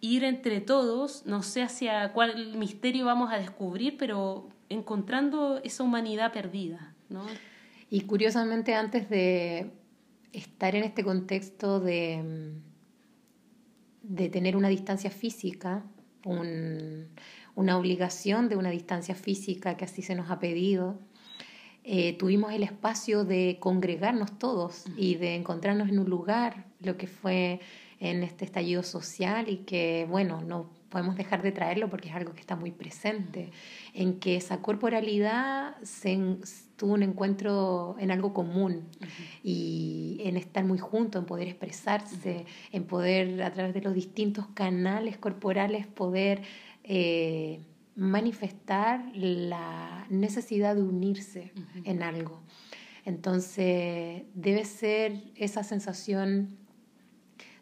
ir 0.00 0.24
entre 0.24 0.60
todos, 0.60 1.26
no 1.26 1.42
sé 1.42 1.62
hacia 1.62 2.12
cuál 2.12 2.56
misterio 2.56 3.04
vamos 3.06 3.32
a 3.32 3.38
descubrir, 3.38 3.96
pero 3.98 4.48
encontrando 4.68 5.60
esa 5.64 5.82
humanidad 5.82 6.32
perdida. 6.32 6.94
¿no? 7.08 7.24
Y 7.90 8.02
curiosamente 8.02 8.74
antes 8.74 9.08
de 9.08 9.72
estar 10.32 10.74
en 10.74 10.84
este 10.84 11.02
contexto 11.02 11.80
de, 11.80 12.52
de 14.02 14.28
tener 14.28 14.56
una 14.56 14.68
distancia 14.68 15.10
física, 15.10 15.84
una 16.24 17.78
obligación 17.78 18.48
de 18.48 18.56
una 18.56 18.70
distancia 18.70 19.14
física 19.14 19.76
que 19.76 19.84
así 19.84 20.02
se 20.02 20.14
nos 20.14 20.30
ha 20.30 20.38
pedido, 20.38 20.98
eh, 21.90 22.12
tuvimos 22.18 22.52
el 22.52 22.62
espacio 22.64 23.24
de 23.24 23.56
congregarnos 23.60 24.38
todos 24.38 24.84
y 24.98 25.14
de 25.14 25.36
encontrarnos 25.36 25.88
en 25.88 25.98
un 25.98 26.10
lugar, 26.10 26.66
lo 26.80 26.98
que 26.98 27.06
fue 27.06 27.60
en 28.00 28.22
este 28.22 28.44
estallido 28.44 28.82
social 28.82 29.48
y 29.48 29.58
que, 29.58 30.06
bueno, 30.08 30.40
no 30.40 30.70
podemos 30.88 31.16
dejar 31.16 31.42
de 31.42 31.52
traerlo 31.52 31.90
porque 31.90 32.08
es 32.08 32.14
algo 32.14 32.32
que 32.32 32.40
está 32.40 32.56
muy 32.56 32.70
presente, 32.70 33.50
en 33.94 34.18
que 34.20 34.36
esa 34.36 34.58
corporalidad 34.62 35.76
se, 35.82 36.38
tuvo 36.76 36.94
un 36.94 37.02
encuentro 37.02 37.96
en 37.98 38.10
algo 38.10 38.32
común 38.32 38.88
y 39.42 40.20
en 40.22 40.36
estar 40.36 40.64
muy 40.64 40.78
juntos, 40.78 41.20
en 41.20 41.26
poder 41.26 41.48
expresarse, 41.48 42.46
en 42.72 42.84
poder 42.84 43.42
a 43.42 43.52
través 43.52 43.74
de 43.74 43.82
los 43.82 43.94
distintos 43.94 44.46
canales 44.54 45.18
corporales 45.18 45.86
poder 45.86 46.42
eh, 46.84 47.60
manifestar 47.96 49.04
la 49.14 50.06
necesidad 50.08 50.76
de 50.76 50.82
unirse 50.82 51.52
en 51.84 52.02
algo. 52.02 52.40
Entonces 53.04 54.22
debe 54.34 54.64
ser 54.64 55.24
esa 55.34 55.64
sensación 55.64 56.56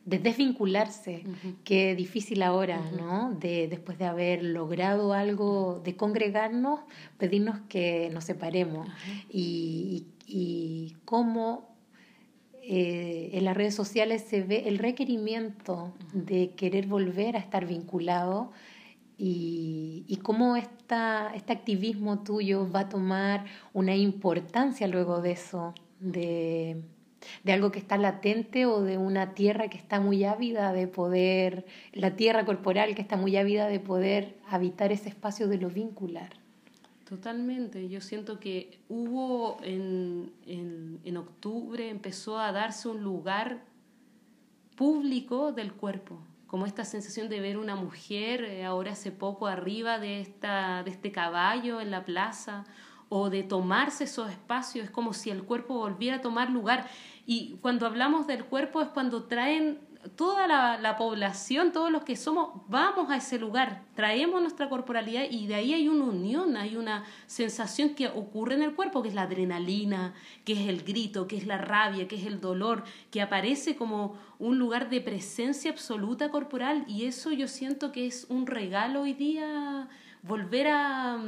de 0.06 0.20
desvincularse, 0.20 1.25
qué 1.64 1.96
difícil 1.96 2.44
ahora, 2.44 2.80
¿no? 2.92 3.34
De, 3.34 3.66
después 3.66 3.98
de 3.98 4.04
haber 4.04 4.44
logrado 4.44 5.12
algo, 5.12 5.82
de 5.84 5.96
congregarnos, 5.96 6.80
pedirnos 7.18 7.58
que 7.68 8.08
nos 8.12 8.22
separemos. 8.22 8.88
Y, 9.28 10.06
y, 10.25 10.94
cómo 11.04 11.75
eh, 12.62 13.30
en 13.32 13.44
las 13.44 13.56
redes 13.56 13.75
sociales 13.75 14.22
se 14.22 14.42
ve 14.42 14.68
el 14.68 14.78
requerimiento 14.78 15.92
de 16.12 16.50
querer 16.50 16.86
volver 16.86 17.34
a 17.34 17.40
estar 17.40 17.66
vinculado 17.66 18.52
y, 19.18 20.04
y 20.06 20.16
cómo 20.18 20.54
esta, 20.54 21.32
este 21.34 21.52
activismo 21.52 22.20
tuyo 22.20 22.70
va 22.70 22.80
a 22.80 22.88
tomar 22.88 23.44
una 23.72 23.96
importancia 23.96 24.86
luego 24.86 25.20
de 25.20 25.32
eso, 25.32 25.75
de 25.98 26.80
de 27.45 27.52
algo 27.52 27.71
que 27.71 27.78
está 27.78 27.97
latente 27.99 28.66
o 28.66 28.83
de 28.83 28.99
una 28.99 29.35
tierra 29.35 29.68
que 29.68 29.78
está 29.78 30.00
muy 30.00 30.25
ávida 30.25 30.73
de 30.73 30.87
poder, 30.87 31.66
la 31.92 32.16
tierra 32.16 32.45
corporal 32.45 32.95
que 32.95 33.02
está 33.02 33.16
muy 33.16 33.37
ávida 33.37 33.68
de 33.68 33.80
poder 33.80 34.37
habitar 34.49 34.92
ese 34.92 35.09
espacio 35.09 35.49
de 35.49 35.59
lo 35.59 35.71
vincular. 35.71 36.30
Totalmente, 37.09 37.88
yo 37.88 38.00
siento 38.00 38.40
que 38.40 38.80
hubo 38.88 39.59
en, 39.62 40.33
en, 40.45 41.16
octubre, 41.16 41.88
empezó 41.88 42.37
a 42.40 42.50
darse 42.50 42.88
un 42.88 43.04
lugar 43.04 43.62
público 44.75 45.52
del 45.52 45.73
cuerpo, 45.73 46.18
como 46.49 46.66
esta 46.66 46.85
sensación 46.85 47.28
de 47.28 47.38
ver 47.38 47.59
una 47.59 47.76
mujer 47.76 48.42
eh, 48.42 48.64
ahora 48.64 48.92
hace 48.92 49.12
poco 49.12 49.47
arriba 49.47 50.00
de, 50.00 50.21
esta, 50.21 50.83
de 50.83 50.90
este 50.90 51.12
caballo 51.12 51.80
en 51.80 51.92
la 51.92 52.04
plaza, 52.04 52.64
o 53.09 53.30
de 53.30 53.45
tomarse 53.45 54.04
esos 54.04 54.30
espacios, 54.30 54.87
es 54.87 54.90
como 54.90 55.12
si 55.12 55.30
el 55.30 55.45
cuerpo 55.45 55.75
volviera 55.75 56.16
a 56.16 56.21
tomar 56.21 56.50
lugar. 56.50 56.88
Y 57.26 57.59
cuando 57.61 57.87
hablamos 57.87 58.26
del 58.26 58.45
cuerpo 58.45 58.80
es 58.80 58.88
cuando 58.88 59.25
traen 59.25 59.80
toda 60.14 60.47
la, 60.47 60.97
población, 60.97 61.73
todos 61.73 61.90
los 61.90 62.04
que 62.04 62.16
somos, 62.16 62.62
vamos 62.68 63.11
a 63.11 63.16
ese 63.16 63.38
lugar, 63.38 63.83
traemos 63.95 64.40
nuestra 64.40 64.68
corporalidad 64.68 65.25
y 65.28 65.47
de 65.47 65.56
ahí 65.56 65.75
hay 65.75 65.88
una 65.88 66.04
unión, 66.04 66.56
hay 66.56 66.76
una 66.76 67.04
sensación 67.26 67.95
que 67.95 68.09
ocurre 68.09 68.54
en 68.54 68.62
el 68.62 68.75
cuerpo, 68.75 69.02
que 69.02 69.09
es 69.09 69.14
la 69.14 69.23
adrenalina, 69.23 70.14
que 70.45 70.52
es 70.52 70.68
el 70.68 70.85
grito, 70.85 71.26
que 71.26 71.37
es 71.37 71.47
la 71.47 71.59
rabia, 71.59 72.06
que 72.06 72.16
es 72.16 72.26
el 72.26 72.40
dolor, 72.40 72.85
que 73.11 73.21
aparece 73.21 73.76
como 73.76 74.16
un 74.38 74.59
lugar 74.59 74.88
de 74.88 75.00
presencia 75.00 75.71
absoluta 75.71 76.30
corporal 76.30 76.85
y 76.87 77.06
eso 77.06 77.33
yo 77.33 77.49
siento 77.49 77.90
que 77.90 78.06
es 78.06 78.26
un 78.28 78.47
regalo 78.47 79.02
hoy 79.02 79.14
día, 79.14 79.88
volver 80.23 80.68
a, 80.68 81.18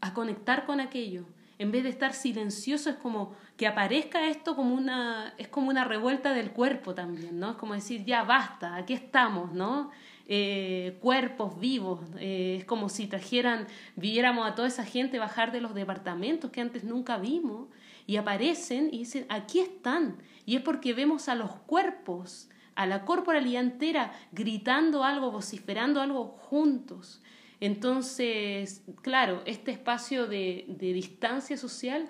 a 0.00 0.14
conectar 0.14 0.64
con 0.64 0.80
aquello. 0.80 1.26
En 1.58 1.72
vez 1.72 1.82
de 1.82 1.88
estar 1.88 2.12
silencioso 2.12 2.90
es 2.90 2.96
como 2.96 3.34
que 3.56 3.66
aparezca 3.66 4.28
esto 4.28 4.54
como 4.54 4.74
una, 4.74 5.34
es 5.38 5.48
como 5.48 5.68
una 5.70 5.84
revuelta 5.84 6.32
del 6.32 6.52
cuerpo 6.52 6.94
también, 6.94 7.40
¿no? 7.40 7.50
Es 7.50 7.56
como 7.56 7.74
decir, 7.74 8.04
ya 8.04 8.22
basta, 8.22 8.76
aquí 8.76 8.92
estamos, 8.92 9.52
¿no? 9.52 9.90
Eh, 10.30 10.98
cuerpos 11.00 11.58
vivos, 11.58 12.00
eh, 12.18 12.58
es 12.60 12.64
como 12.66 12.88
si 12.88 13.06
trajeran, 13.06 13.66
viéramos 13.96 14.46
a 14.46 14.54
toda 14.54 14.68
esa 14.68 14.84
gente 14.84 15.18
bajar 15.18 15.52
de 15.52 15.60
los 15.60 15.74
departamentos 15.74 16.50
que 16.50 16.60
antes 16.60 16.84
nunca 16.84 17.16
vimos 17.16 17.68
y 18.06 18.16
aparecen 18.16 18.88
y 18.92 18.98
dicen, 18.98 19.26
aquí 19.28 19.60
están. 19.60 20.18
Y 20.46 20.56
es 20.56 20.62
porque 20.62 20.92
vemos 20.94 21.28
a 21.28 21.34
los 21.34 21.50
cuerpos, 21.50 22.48
a 22.74 22.86
la 22.86 23.04
corporalidad 23.04 23.62
entera, 23.62 24.12
gritando 24.30 25.02
algo, 25.02 25.30
vociferando 25.32 26.00
algo 26.00 26.26
juntos. 26.26 27.22
Entonces, 27.60 28.82
claro, 29.02 29.42
este 29.46 29.70
espacio 29.70 30.26
de, 30.26 30.64
de 30.68 30.92
distancia 30.92 31.56
social 31.56 32.08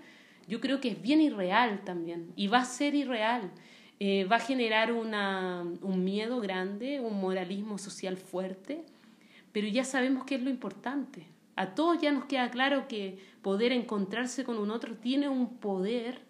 yo 0.49 0.61
creo 0.61 0.81
que 0.81 0.89
es 0.89 1.01
bien 1.01 1.21
irreal 1.21 1.83
también 1.85 2.33
y 2.35 2.49
va 2.49 2.59
a 2.59 2.65
ser 2.65 2.95
irreal. 2.95 3.51
Eh, 4.01 4.25
va 4.25 4.37
a 4.37 4.41
generar 4.41 4.93
una, 4.93 5.63
un 5.83 6.05
miedo 6.05 6.41
grande, 6.41 7.01
un 7.01 7.21
moralismo 7.21 7.79
social 7.79 8.17
fuerte, 8.17 8.85
pero 9.53 9.67
ya 9.67 9.85
sabemos 9.85 10.25
qué 10.25 10.37
es 10.37 10.43
lo 10.43 10.51
importante. 10.51 11.27
A 11.57 11.75
todos 11.75 12.01
ya 12.01 12.13
nos 12.13 12.27
queda 12.27 12.51
claro 12.51 12.87
que 12.87 13.19
poder 13.43 13.73
encontrarse 13.73 14.45
con 14.45 14.59
un 14.59 14.71
otro 14.71 14.95
tiene 14.95 15.29
un 15.29 15.59
poder 15.59 16.23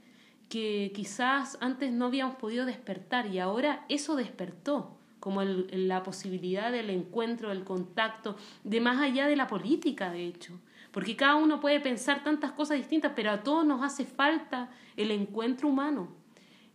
que 0.49 0.91
quizás 0.95 1.59
antes 1.61 1.93
no 1.93 2.07
habíamos 2.07 2.37
podido 2.37 2.65
despertar 2.65 3.27
y 3.27 3.39
ahora 3.39 3.85
eso 3.91 4.17
despertó, 4.17 4.98
como 5.21 5.43
la 5.43 6.03
posibilidad 6.03 6.71
del 6.71 6.91
encuentro, 6.91 7.49
del 7.51 7.65
contacto, 7.65 8.37
de 8.65 8.81
más 8.81 9.01
allá 9.01 9.27
de 9.27 9.37
la 9.37 9.47
política, 9.47 10.11
de 10.11 10.27
hecho 10.27 10.59
porque 10.93 11.17
cada 11.17 11.37
uno 11.37 11.61
puede 11.61 11.81
pensar 11.81 12.25
tantas 12.25 12.53
cosas 12.53 12.79
distintas, 12.79 13.13
pero 13.15 13.31
a 13.31 13.43
todos 13.43 13.67
nos 13.67 13.83
hace 13.83 14.05
falta 14.05 14.71
el 14.97 15.11
encuentro 15.11 15.69
humano. 15.69 16.09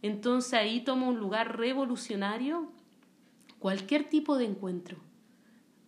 Entonces 0.01 0.53
ahí 0.53 0.81
toma 0.81 1.07
un 1.07 1.19
lugar 1.19 1.57
revolucionario 1.57 2.69
cualquier 3.59 4.09
tipo 4.09 4.37
de 4.37 4.45
encuentro, 4.45 4.97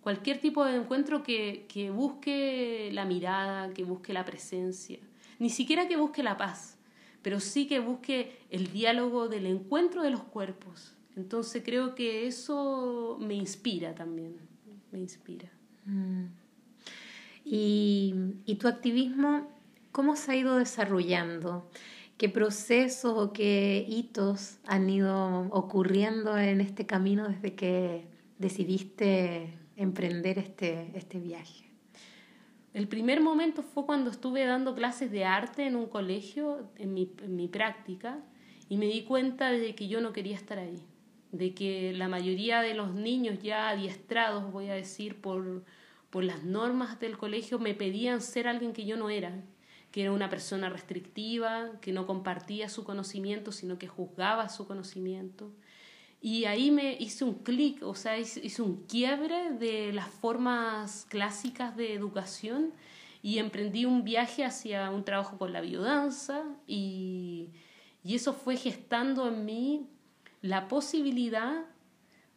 cualquier 0.01 0.39
tipo 0.39 0.63
de 0.65 0.77
encuentro 0.77 1.23
que, 1.23 1.65
que 1.67 1.91
busque 1.91 2.89
la 2.93 3.05
mirada, 3.05 3.73
que 3.73 3.83
busque 3.83 4.13
la 4.13 4.23
presencia, 4.23 4.99
ni 5.39 5.49
siquiera 5.49 5.87
que 5.87 5.97
busque 5.97 6.23
la 6.23 6.37
paz, 6.37 6.77
pero 7.21 7.39
sí 7.39 7.67
que 7.67 7.79
busque 7.79 8.39
el 8.49 8.71
diálogo 8.71 9.27
del 9.27 9.45
encuentro 9.45 10.01
de 10.01 10.11
los 10.11 10.23
cuerpos. 10.23 10.94
Entonces 11.15 11.63
creo 11.63 11.95
que 11.95 12.27
eso 12.27 13.17
me 13.21 13.35
inspira 13.35 13.95
también, 13.95 14.37
me 14.91 14.99
inspira. 14.99 15.49
Mm. 15.85 16.25
Y, 17.45 18.15
y 18.45 18.55
tu 18.55 18.67
activismo, 18.67 19.49
¿cómo 19.91 20.15
se 20.15 20.31
ha 20.31 20.35
ido 20.35 20.57
desarrollando? 20.57 21.69
¿Qué 22.17 22.29
procesos 22.29 23.13
o 23.15 23.33
qué 23.33 23.85
hitos 23.87 24.57
han 24.65 24.89
ido 24.89 25.47
ocurriendo 25.51 26.37
en 26.37 26.61
este 26.61 26.85
camino 26.85 27.27
desde 27.27 27.55
que 27.55 28.07
decidiste 28.37 29.53
emprender 29.75 30.39
este, 30.39 30.91
este 30.95 31.19
viaje? 31.19 31.65
El 32.73 32.87
primer 32.87 33.21
momento 33.21 33.63
fue 33.63 33.85
cuando 33.85 34.11
estuve 34.11 34.45
dando 34.45 34.75
clases 34.75 35.11
de 35.11 35.23
arte 35.23 35.65
en 35.65 35.75
un 35.77 35.87
colegio, 35.87 36.69
en 36.77 36.93
mi, 36.93 37.11
en 37.21 37.35
mi 37.35 37.47
práctica, 37.47 38.19
y 38.67 38.77
me 38.77 38.87
di 38.87 39.03
cuenta 39.03 39.51
de 39.51 39.75
que 39.75 39.87
yo 39.87 40.01
no 40.01 40.11
quería 40.11 40.35
estar 40.35 40.57
ahí, 40.57 40.81
de 41.31 41.53
que 41.53 41.93
la 41.93 42.07
mayoría 42.07 42.61
de 42.61 42.73
los 42.73 42.93
niños 42.93 43.39
ya 43.41 43.69
adiestrados, 43.69 44.51
voy 44.51 44.69
a 44.69 44.73
decir, 44.73 45.21
por, 45.21 45.63
por 46.09 46.23
las 46.23 46.43
normas 46.43 46.99
del 46.99 47.17
colegio, 47.17 47.59
me 47.59 47.73
pedían 47.73 48.21
ser 48.21 48.47
alguien 48.47 48.73
que 48.73 48.85
yo 48.85 48.97
no 48.97 49.09
era, 49.09 49.43
que 49.91 50.01
era 50.01 50.11
una 50.11 50.29
persona 50.29 50.69
restrictiva, 50.69 51.71
que 51.81 51.93
no 51.93 52.05
compartía 52.05 52.69
su 52.69 52.83
conocimiento, 52.83 53.51
sino 53.51 53.77
que 53.77 53.87
juzgaba 53.87 54.49
su 54.49 54.67
conocimiento. 54.67 55.51
Y 56.21 56.45
ahí 56.45 56.71
me 56.71 56.97
hice 56.99 57.23
un 57.23 57.35
clic, 57.35 57.83
o 57.83 57.95
sea, 57.95 58.17
hice 58.17 58.61
un 58.61 58.85
quiebre 58.87 59.51
de 59.51 59.93
las 59.93 60.09
formas 60.09 61.05
clásicas 61.09 61.75
de 61.75 61.93
educación 61.93 62.73
y 63.21 63.39
emprendí 63.39 63.85
un 63.85 64.03
viaje 64.03 64.43
hacia 64.43 64.89
un 64.89 65.03
trabajo 65.03 65.37
con 65.37 65.53
la 65.53 65.61
biodanza 65.61 66.43
y, 66.67 67.49
y 68.03 68.15
eso 68.15 68.33
fue 68.33 68.55
gestando 68.57 69.27
en 69.27 69.45
mí 69.45 69.89
la 70.45 70.67
posibilidad 70.67 71.65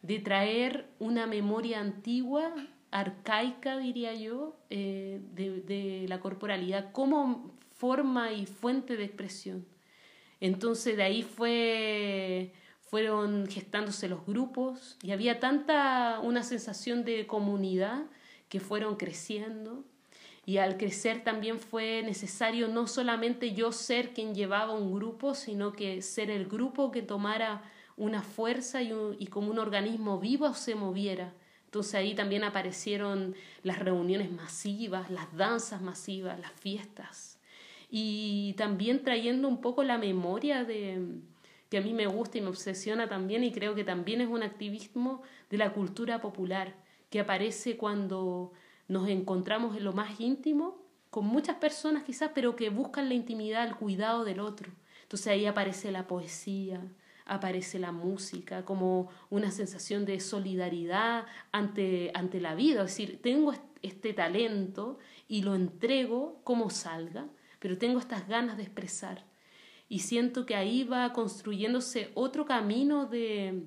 de 0.01 0.17
traer 0.17 0.87
una 0.97 1.27
memoria 1.27 1.79
antigua, 1.79 2.55
arcaica, 2.89 3.77
diría 3.77 4.15
yo, 4.15 4.57
eh, 4.71 5.21
de, 5.33 5.61
de, 5.61 6.05
la 6.07 6.19
corporalidad 6.19 6.91
como 6.91 7.53
forma 7.75 8.31
y 8.31 8.47
fuente 8.47 8.97
de 8.97 9.03
expresión. 9.03 9.67
Entonces 10.39 10.97
de 10.97 11.03
ahí 11.03 11.21
fue, 11.21 12.51
fueron 12.81 13.45
gestándose 13.47 14.09
los 14.09 14.25
grupos 14.25 14.97
y 15.03 15.11
había 15.11 15.39
tanta 15.39 16.19
una 16.23 16.41
sensación 16.41 17.05
de 17.05 17.27
comunidad 17.27 18.05
que 18.47 18.59
fueron 18.59 18.95
creciendo 18.95 19.83
y 20.47 20.57
al 20.57 20.77
crecer 20.77 21.23
también 21.23 21.59
fue 21.59 22.01
necesario 22.03 22.69
no 22.69 22.87
solamente 22.87 23.53
yo 23.53 23.71
ser 23.71 24.15
quien 24.15 24.33
llevaba 24.33 24.73
un 24.73 24.91
grupo, 24.95 25.35
sino 25.35 25.73
que 25.73 26.01
ser 26.01 26.31
el 26.31 26.47
grupo 26.47 26.89
que 26.89 27.03
tomara 27.03 27.61
una 27.99 28.23
fuerza 28.23 28.81
y, 28.81 28.91
y 29.19 29.27
como 29.27 29.51
un 29.51 29.59
organismo 29.59 30.19
vivo 30.19 30.53
se 30.55 30.73
moviera. 30.73 31.33
Entonces 31.65 31.93
ahí 31.95 32.15
también 32.15 32.43
aparecieron 32.43 33.35
las 33.61 33.77
reuniones 33.77 34.31
masivas, 34.31 35.11
las 35.11 35.35
danzas 35.37 35.81
masivas, 35.81 36.39
las 36.39 36.51
fiestas. 36.53 37.37
Y 37.91 38.53
también 38.57 39.03
trayendo 39.03 39.47
un 39.47 39.61
poco 39.61 39.83
la 39.83 39.99
memoria 39.99 40.63
de 40.63 40.99
que 41.69 41.77
a 41.77 41.81
mí 41.81 41.93
me 41.93 42.07
gusta 42.07 42.37
y 42.37 42.41
me 42.41 42.47
obsesiona 42.47 43.07
también 43.07 43.43
y 43.43 43.51
creo 43.51 43.75
que 43.75 43.83
también 43.83 44.21
es 44.21 44.27
un 44.27 44.41
activismo 44.41 45.21
de 45.49 45.57
la 45.57 45.71
cultura 45.71 46.19
popular 46.19 46.73
que 47.09 47.19
aparece 47.19 47.77
cuando 47.77 48.51
nos 48.87 49.07
encontramos 49.07 49.77
en 49.77 49.83
lo 49.83 49.93
más 49.93 50.19
íntimo 50.19 50.77
con 51.09 51.25
muchas 51.25 51.57
personas 51.57 52.03
quizás, 52.03 52.31
pero 52.33 52.55
que 52.55 52.69
buscan 52.69 53.09
la 53.09 53.15
intimidad, 53.15 53.67
el 53.67 53.75
cuidado 53.75 54.23
del 54.25 54.39
otro. 54.39 54.71
Entonces 55.03 55.27
ahí 55.27 55.45
aparece 55.45 55.91
la 55.91 56.07
poesía, 56.07 56.81
aparece 57.29 57.79
la 57.79 57.91
música 57.91 58.65
como 58.65 59.09
una 59.29 59.51
sensación 59.51 60.05
de 60.05 60.19
solidaridad 60.19 61.25
ante, 61.51 62.11
ante 62.13 62.41
la 62.41 62.55
vida. 62.55 62.81
Es 62.81 62.87
decir, 62.87 63.21
tengo 63.21 63.53
este 63.81 64.13
talento 64.13 64.99
y 65.27 65.43
lo 65.43 65.55
entrego 65.55 66.41
como 66.43 66.69
salga, 66.69 67.27
pero 67.59 67.77
tengo 67.77 67.99
estas 67.99 68.27
ganas 68.27 68.57
de 68.57 68.63
expresar. 68.63 69.25
Y 69.87 69.99
siento 69.99 70.45
que 70.45 70.55
ahí 70.55 70.83
va 70.83 71.13
construyéndose 71.13 72.11
otro 72.13 72.45
camino 72.45 73.05
de, 73.05 73.63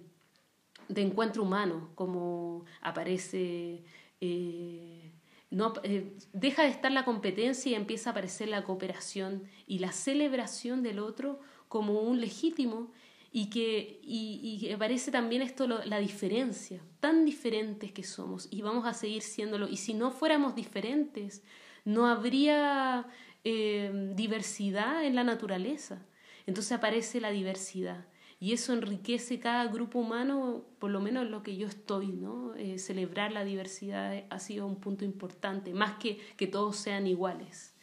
de 0.88 1.02
encuentro 1.02 1.42
humano, 1.42 1.90
como 1.94 2.64
aparece 2.80 3.84
eh, 4.20 5.12
no, 5.52 5.74
eh, 5.82 6.16
deja 6.32 6.62
de 6.62 6.70
estar 6.70 6.90
la 6.90 7.04
competencia 7.04 7.70
y 7.70 7.74
empieza 7.74 8.08
a 8.08 8.12
aparecer 8.12 8.48
la 8.48 8.64
cooperación 8.64 9.42
y 9.66 9.80
la 9.80 9.92
celebración 9.92 10.82
del 10.82 10.98
otro 10.98 11.40
como 11.68 12.00
un 12.00 12.20
legítimo 12.20 12.90
y 13.32 13.48
que 13.48 14.00
y, 14.02 14.60
y 14.60 14.72
aparece 14.72 15.10
también 15.10 15.40
esto 15.42 15.66
la 15.66 15.98
diferencia, 15.98 16.82
tan 17.00 17.24
diferentes 17.24 17.90
que 17.90 18.04
somos 18.04 18.46
y 18.50 18.60
vamos 18.60 18.86
a 18.86 18.92
seguir 18.92 19.22
siéndolo. 19.22 19.68
Y 19.68 19.78
si 19.78 19.94
no 19.94 20.10
fuéramos 20.10 20.54
diferentes, 20.54 21.42
no 21.84 22.06
habría 22.06 23.06
eh, 23.44 24.12
diversidad 24.14 25.04
en 25.04 25.14
la 25.14 25.24
naturaleza. 25.24 26.06
Entonces 26.46 26.72
aparece 26.72 27.20
la 27.20 27.30
diversidad 27.30 28.06
y 28.38 28.52
eso 28.52 28.72
enriquece 28.72 29.38
cada 29.38 29.66
grupo 29.68 30.00
humano, 30.00 30.64
por 30.80 30.90
lo 30.90 31.00
menos 31.00 31.30
lo 31.30 31.42
que 31.42 31.56
yo 31.56 31.68
estoy, 31.68 32.08
¿no? 32.08 32.54
Eh, 32.56 32.78
celebrar 32.78 33.30
la 33.30 33.44
diversidad 33.44 34.24
ha 34.28 34.38
sido 34.40 34.66
un 34.66 34.80
punto 34.80 35.04
importante, 35.04 35.72
más 35.72 35.94
que 35.94 36.18
que 36.36 36.48
todos 36.48 36.76
sean 36.76 37.06
iguales, 37.06 37.76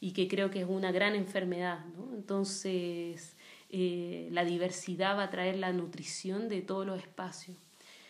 y 0.00 0.12
que 0.12 0.28
creo 0.28 0.50
que 0.50 0.60
es 0.60 0.68
una 0.68 0.92
gran 0.92 1.14
enfermedad, 1.14 1.86
¿no? 1.96 2.14
Entonces, 2.14 3.36
eh, 3.72 4.28
la 4.30 4.44
diversidad 4.44 5.16
va 5.16 5.24
a 5.24 5.30
traer 5.30 5.56
la 5.56 5.72
nutrición 5.72 6.48
de 6.50 6.60
todos 6.60 6.86
los 6.86 7.00
espacios. 7.00 7.56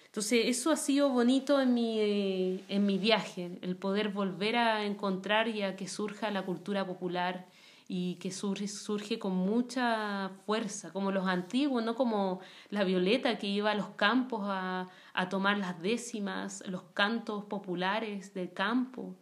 Entonces, 0.07 0.43
eso 0.47 0.71
ha 0.71 0.77
sido 0.77 1.09
bonito 1.09 1.61
en 1.61 1.73
mi, 1.73 1.99
eh, 2.01 2.65
en 2.69 2.85
mi 2.85 2.99
viaje, 2.99 3.59
el 3.63 3.77
poder 3.77 4.11
volver 4.11 4.57
a 4.57 4.85
encontrar 4.85 5.49
y 5.49 5.63
a 5.63 5.75
que 5.77 5.89
surja 5.89 6.31
la 6.31 6.43
cultura 6.43 6.85
popular 6.85 7.47
y 7.89 8.17
que 8.17 8.31
surge, 8.31 8.69
surge 8.69 9.19
con 9.19 9.35
mucha 9.35 10.31
fuerza, 10.45 10.93
como 10.93 11.13
los 11.13 11.27
antiguos, 11.27 11.85
no 11.85 11.95
como 11.95 12.41
la 12.71 12.85
Violeta 12.85 13.39
que 13.39 13.47
iba 13.47 13.71
a 13.71 13.75
los 13.75 13.91
campos 13.91 14.43
a, 14.45 14.89
a 15.15 15.29
tomar 15.29 15.59
las 15.59 15.81
décimas, 15.81 16.63
los 16.67 16.83
cantos 16.95 17.45
populares 17.45 18.35
del 18.35 18.53
campo, 18.53 19.15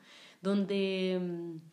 donde 0.42 1.20
mm, 1.20 1.69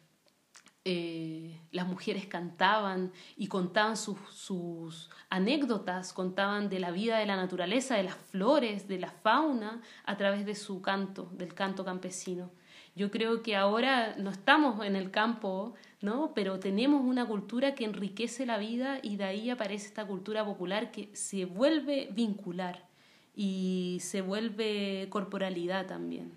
eh, 0.90 1.60
las 1.72 1.86
mujeres 1.86 2.28
cantaban 2.28 3.12
y 3.36 3.48
contaban 3.48 3.98
sus, 3.98 4.18
sus, 4.32 5.10
anécdotas, 5.30 6.14
contaban 6.14 6.70
de 6.70 6.80
la 6.80 6.92
vida 6.92 7.18
de 7.18 7.26
la 7.26 7.36
naturaleza, 7.36 7.96
de 7.96 8.04
las 8.04 8.16
flores, 8.16 8.88
de 8.88 9.00
la 9.00 9.12
fauna, 9.12 9.82
a 10.06 10.16
través 10.16 10.46
de 10.46 10.56
su 10.56 10.82
canto, 10.82 11.30
del 11.34 11.54
canto 11.54 11.84
campesino. 11.84 12.52
Yo 12.96 13.12
creo 13.12 13.44
que 13.44 13.58
ahora 13.58 14.16
no 14.18 14.30
estamos 14.30 14.84
en 14.86 14.96
el 14.96 15.12
campo 15.12 15.76
¿no? 16.02 16.32
Pero 16.36 16.60
tenemos 16.60 17.02
una 17.04 17.26
cultura 17.26 17.74
que 17.74 17.86
enriquece 17.86 18.46
la 18.46 18.58
vida 18.58 19.00
y 19.02 19.16
de 19.16 19.24
ahí 19.24 19.50
aparece 19.50 19.88
esta 19.88 20.06
cultura 20.06 20.46
popular 20.46 20.92
que 20.92 21.10
se 21.14 21.46
vuelve 21.46 22.10
vincular 22.12 22.88
y 23.36 23.98
se 24.02 24.22
vuelve 24.22 25.08
corporalidad 25.10 25.88
también. 25.88 26.32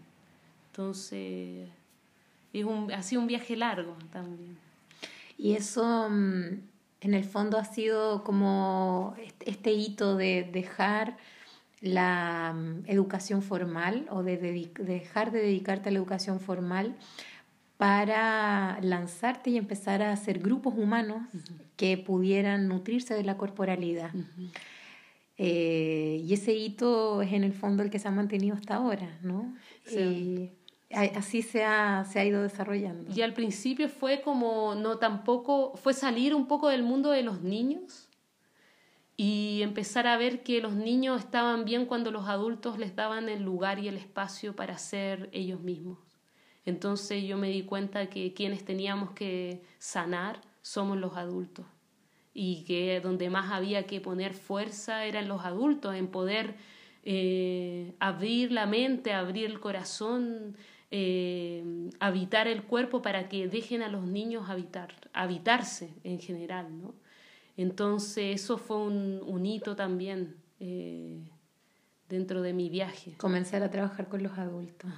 Entonces, 0.66 1.68
es 2.52 2.64
un, 2.64 2.92
ha 2.92 3.02
sido 3.02 3.20
un 3.20 3.26
viaje 3.26 3.56
largo 3.56 3.96
también. 4.12 4.56
Y 5.38 5.54
eso, 5.54 6.08
mm, 6.10 6.60
en 7.00 7.14
el 7.14 7.24
fondo, 7.24 7.58
ha 7.58 7.64
sido 7.64 8.24
como 8.24 9.14
este 9.46 9.72
hito 9.72 10.16
de 10.16 10.48
dejar 10.52 11.16
la 11.80 12.54
mm, 12.54 12.84
educación 12.86 13.42
formal 13.42 14.06
o 14.10 14.22
de 14.22 14.36
dejar 14.78 15.32
de 15.32 15.40
dedicarte 15.40 15.88
a 15.88 15.92
la 15.92 15.98
educación 15.98 16.40
formal 16.40 16.96
para 17.78 18.78
lanzarte 18.82 19.48
y 19.48 19.56
empezar 19.56 20.02
a 20.02 20.12
hacer 20.12 20.40
grupos 20.40 20.74
humanos 20.76 21.22
que 21.76 21.96
pudieran 21.96 22.68
nutrirse 22.68 23.14
de 23.14 23.24
la 23.24 23.38
corporalidad. 23.38 24.10
Eh, 25.38 26.22
y 26.22 26.34
ese 26.34 26.52
hito 26.52 27.22
es 27.22 27.32
en 27.32 27.42
el 27.42 27.54
fondo 27.54 27.82
el 27.82 27.88
que 27.88 27.98
se 27.98 28.08
ha 28.08 28.10
mantenido 28.10 28.54
hasta 28.54 28.74
ahora, 28.74 29.18
¿no? 29.22 29.54
Y 29.90 30.50
así 30.92 31.42
se 31.42 31.64
ha, 31.64 32.04
se 32.04 32.18
ha 32.18 32.24
ido 32.24 32.42
desarrollando. 32.42 33.12
Y 33.14 33.22
al 33.22 33.34
principio 33.34 33.88
fue 33.88 34.20
como, 34.22 34.74
no 34.74 34.98
tampoco, 34.98 35.76
fue 35.76 35.94
salir 35.94 36.34
un 36.34 36.46
poco 36.46 36.68
del 36.68 36.82
mundo 36.82 37.10
de 37.10 37.22
los 37.22 37.42
niños 37.42 38.08
y 39.16 39.60
empezar 39.62 40.06
a 40.06 40.16
ver 40.16 40.42
que 40.42 40.60
los 40.60 40.72
niños 40.72 41.20
estaban 41.20 41.64
bien 41.64 41.86
cuando 41.86 42.10
los 42.10 42.26
adultos 42.26 42.78
les 42.78 42.96
daban 42.96 43.28
el 43.28 43.42
lugar 43.42 43.78
y 43.78 43.86
el 43.86 43.96
espacio 43.96 44.56
para 44.56 44.78
ser 44.78 45.28
ellos 45.32 45.60
mismos. 45.60 45.98
Entonces 46.64 47.24
yo 47.24 47.36
me 47.36 47.50
di 47.50 47.62
cuenta 47.62 48.08
que 48.08 48.32
quienes 48.32 48.64
teníamos 48.64 49.10
que 49.10 49.62
sanar 49.78 50.40
somos 50.62 50.98
los 50.98 51.16
adultos 51.16 51.66
y 52.32 52.64
que 52.64 53.00
donde 53.00 53.28
más 53.28 53.52
había 53.52 53.86
que 53.86 54.00
poner 54.00 54.34
fuerza 54.34 55.04
eran 55.04 55.28
los 55.28 55.44
adultos 55.44 55.94
en 55.94 56.08
poder 56.08 56.56
eh, 57.02 57.94
abrir 57.98 58.52
la 58.52 58.66
mente, 58.66 59.12
abrir 59.12 59.46
el 59.46 59.60
corazón, 59.60 60.56
eh, 60.90 61.90
habitar 62.00 62.48
el 62.48 62.64
cuerpo 62.64 63.02
para 63.02 63.28
que 63.28 63.48
dejen 63.48 63.82
a 63.82 63.88
los 63.88 64.04
niños 64.06 64.48
habitar, 64.48 64.94
habitarse 65.12 65.90
en 66.04 66.18
general, 66.18 66.80
¿no? 66.80 66.94
Entonces 67.56 68.42
eso 68.42 68.58
fue 68.58 68.78
un, 68.78 69.20
un 69.26 69.44
hito 69.46 69.76
también 69.76 70.36
eh, 70.60 71.20
dentro 72.08 72.42
de 72.42 72.52
mi 72.52 72.68
viaje. 72.68 73.14
Comenzar 73.18 73.62
a 73.62 73.70
trabajar 73.70 74.08
con 74.08 74.22
los 74.22 74.38
adultos. 74.38 74.90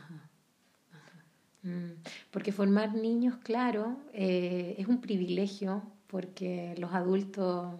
Mm, 1.63 1.93
porque 2.31 2.51
formar 2.51 2.95
niños, 2.95 3.37
claro, 3.43 3.97
eh, 4.13 4.75
es 4.79 4.89
un 4.89 5.01
privilegio 5.01 5.83
porque 6.09 6.75
los 6.79 6.93
adultos 6.93 7.75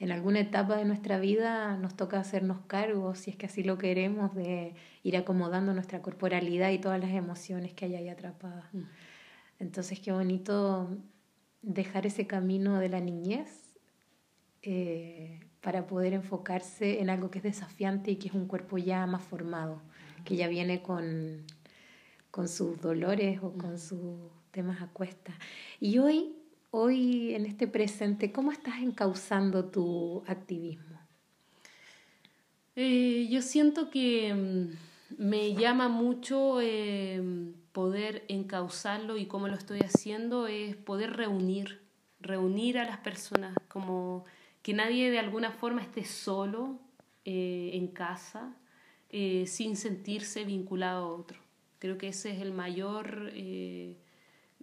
en 0.00 0.12
alguna 0.12 0.40
etapa 0.40 0.76
de 0.76 0.84
nuestra 0.84 1.18
vida 1.18 1.76
nos 1.76 1.96
toca 1.96 2.20
hacernos 2.20 2.60
cargo, 2.66 3.14
si 3.14 3.30
es 3.30 3.36
que 3.36 3.46
así 3.46 3.64
lo 3.64 3.78
queremos, 3.78 4.34
de 4.34 4.74
ir 5.02 5.16
acomodando 5.16 5.74
nuestra 5.74 6.02
corporalidad 6.02 6.70
y 6.70 6.78
todas 6.78 7.00
las 7.00 7.10
emociones 7.10 7.72
que 7.74 7.86
hay 7.86 7.96
ahí 7.96 8.08
atrapadas. 8.08 8.72
Mm. 8.72 8.82
Entonces, 9.58 9.98
qué 9.98 10.12
bonito 10.12 10.88
dejar 11.62 12.06
ese 12.06 12.28
camino 12.28 12.78
de 12.78 12.88
la 12.88 13.00
niñez 13.00 13.74
eh, 14.62 15.40
para 15.60 15.88
poder 15.88 16.12
enfocarse 16.12 17.00
en 17.00 17.10
algo 17.10 17.30
que 17.30 17.38
es 17.38 17.44
desafiante 17.44 18.12
y 18.12 18.16
que 18.16 18.28
es 18.28 18.34
un 18.34 18.46
cuerpo 18.46 18.78
ya 18.78 19.04
más 19.06 19.22
formado, 19.22 19.82
que 20.24 20.36
ya 20.36 20.46
viene 20.46 20.80
con, 20.80 21.44
con 22.30 22.46
sus 22.46 22.80
dolores 22.80 23.40
o 23.42 23.52
con 23.54 23.80
sus 23.80 24.30
temas 24.52 24.80
a 24.80 24.86
cuesta. 24.86 25.36
Y 25.80 25.98
hoy 25.98 26.37
hoy 26.70 27.34
en 27.34 27.46
este 27.46 27.66
presente, 27.66 28.32
¿cómo 28.32 28.52
estás 28.52 28.78
encauzando 28.80 29.64
tu 29.66 30.22
activismo? 30.26 30.98
Eh, 32.76 33.26
yo 33.30 33.42
siento 33.42 33.90
que 33.90 34.34
mm, 34.34 35.22
me 35.22 35.54
llama 35.54 35.88
mucho 35.88 36.60
eh, 36.60 37.22
poder 37.72 38.24
encauzarlo 38.28 39.16
y 39.16 39.26
cómo 39.26 39.48
lo 39.48 39.54
estoy 39.54 39.80
haciendo 39.80 40.46
es 40.46 40.76
poder 40.76 41.16
reunir, 41.16 41.80
reunir 42.20 42.78
a 42.78 42.84
las 42.84 42.98
personas, 42.98 43.54
como 43.68 44.24
que 44.62 44.74
nadie 44.74 45.10
de 45.10 45.18
alguna 45.18 45.50
forma 45.50 45.82
esté 45.82 46.04
solo 46.04 46.78
eh, 47.24 47.70
en 47.74 47.88
casa 47.88 48.54
sin 49.46 49.76
sentirse 49.76 50.44
vinculado 50.44 51.06
a 51.06 51.12
otro. 51.14 51.38
Creo 51.78 51.96
que 51.96 52.08
ese 52.08 52.30
es 52.30 52.42
el 52.42 52.52
mayor 52.52 53.32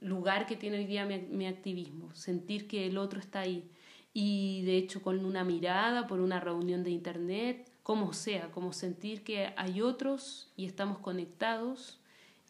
lugar 0.06 0.46
que 0.46 0.56
tiene 0.56 0.78
hoy 0.78 0.86
día 0.86 1.06
mi, 1.06 1.48
activismo, 1.48 2.14
sentir 2.14 2.68
que 2.68 2.86
el 2.86 2.98
otro 2.98 3.20
está 3.20 3.42
ahí. 3.42 3.70
Y 4.14 4.64
de 4.64 4.78
hecho 4.78 5.02
con 5.02 5.26
una 5.26 5.44
mirada, 5.44 6.08
por 6.08 6.22
una 6.22 6.40
reunión 6.40 6.84
de 6.84 6.92
internet, 6.92 7.70
como 7.84 8.14
sea, 8.14 8.52
como 8.52 8.72
sentir 8.72 9.24
que 9.24 9.54
hay 9.58 9.82
otros 9.82 10.54
y 10.56 10.66
estamos 10.66 11.00
conectados 11.00 12.00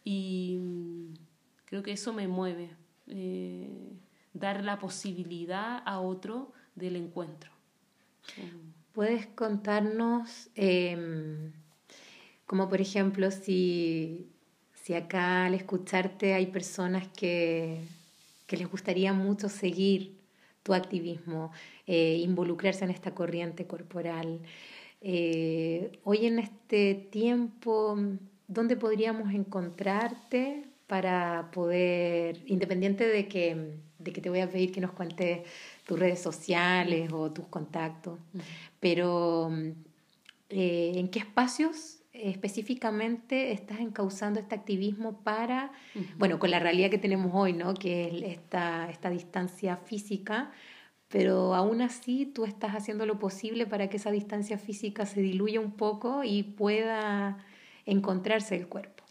y 0.04 0.58
mm, 0.60 1.14
creo 1.64 1.82
que 1.82 1.92
eso 1.92 2.12
me 2.12 2.28
mueve, 2.28 2.70
eh, 3.08 3.92
dar 4.32 4.62
la 4.62 4.78
posibilidad 4.78 5.82
a 5.84 5.98
otro 6.00 6.52
del 6.74 6.96
encuentro. 6.96 7.50
¿Puedes 8.92 9.26
contarnos, 9.26 10.50
em, 10.54 11.52
como 12.46 12.68
por 12.68 12.80
ejemplo, 12.80 13.30
si 13.30 14.30
si 14.86 14.94
acá 14.94 15.46
al 15.46 15.54
escucharte 15.54 16.34
hay 16.34 16.46
personas 16.46 17.08
que, 17.08 17.80
que 18.46 18.56
les 18.56 18.70
gustaría 18.70 19.12
mucho 19.12 19.48
seguir 19.48 20.16
tu 20.62 20.74
activismo, 20.74 21.50
eh, 21.88 22.18
involucrarse 22.22 22.84
en 22.84 22.92
esta 22.92 23.12
corriente 23.12 23.66
corporal, 23.66 24.38
eh, 25.00 25.90
hoy 26.04 26.26
en 26.26 26.38
este 26.38 26.94
tiempo, 27.10 27.98
¿dónde 28.46 28.76
podríamos 28.76 29.34
encontrarte 29.34 30.62
para 30.86 31.50
poder, 31.52 32.38
independiente 32.46 33.08
de 33.08 33.26
que, 33.26 33.78
de 33.98 34.12
que 34.12 34.20
te 34.20 34.30
voy 34.30 34.38
a 34.38 34.48
pedir 34.48 34.70
que 34.70 34.80
nos 34.80 34.92
cuentes 34.92 35.40
tus 35.84 35.98
redes 35.98 36.20
sociales 36.20 37.10
o 37.12 37.32
tus 37.32 37.48
contactos, 37.48 38.20
pero 38.78 39.50
eh, 40.48 40.92
¿en 40.94 41.08
qué 41.08 41.18
espacios 41.18 41.95
específicamente 42.22 43.52
estás 43.52 43.80
encauzando 43.80 44.40
este 44.40 44.54
activismo 44.54 45.20
para, 45.22 45.72
bueno, 46.18 46.38
con 46.38 46.50
la 46.50 46.58
realidad 46.58 46.90
que 46.90 46.98
tenemos 46.98 47.30
hoy, 47.34 47.52
¿no? 47.52 47.74
Que 47.74 48.08
es 48.08 48.38
esta, 48.38 48.88
esta 48.90 49.10
distancia 49.10 49.76
física, 49.76 50.50
pero 51.08 51.54
aún 51.54 51.82
así 51.82 52.26
tú 52.26 52.44
estás 52.44 52.74
haciendo 52.74 53.06
lo 53.06 53.18
posible 53.18 53.66
para 53.66 53.88
que 53.88 53.96
esa 53.96 54.10
distancia 54.10 54.58
física 54.58 55.06
se 55.06 55.20
diluya 55.20 55.60
un 55.60 55.72
poco 55.72 56.24
y 56.24 56.42
pueda 56.42 57.44
encontrarse 57.84 58.56
el 58.56 58.66
cuerpo. 58.66 59.04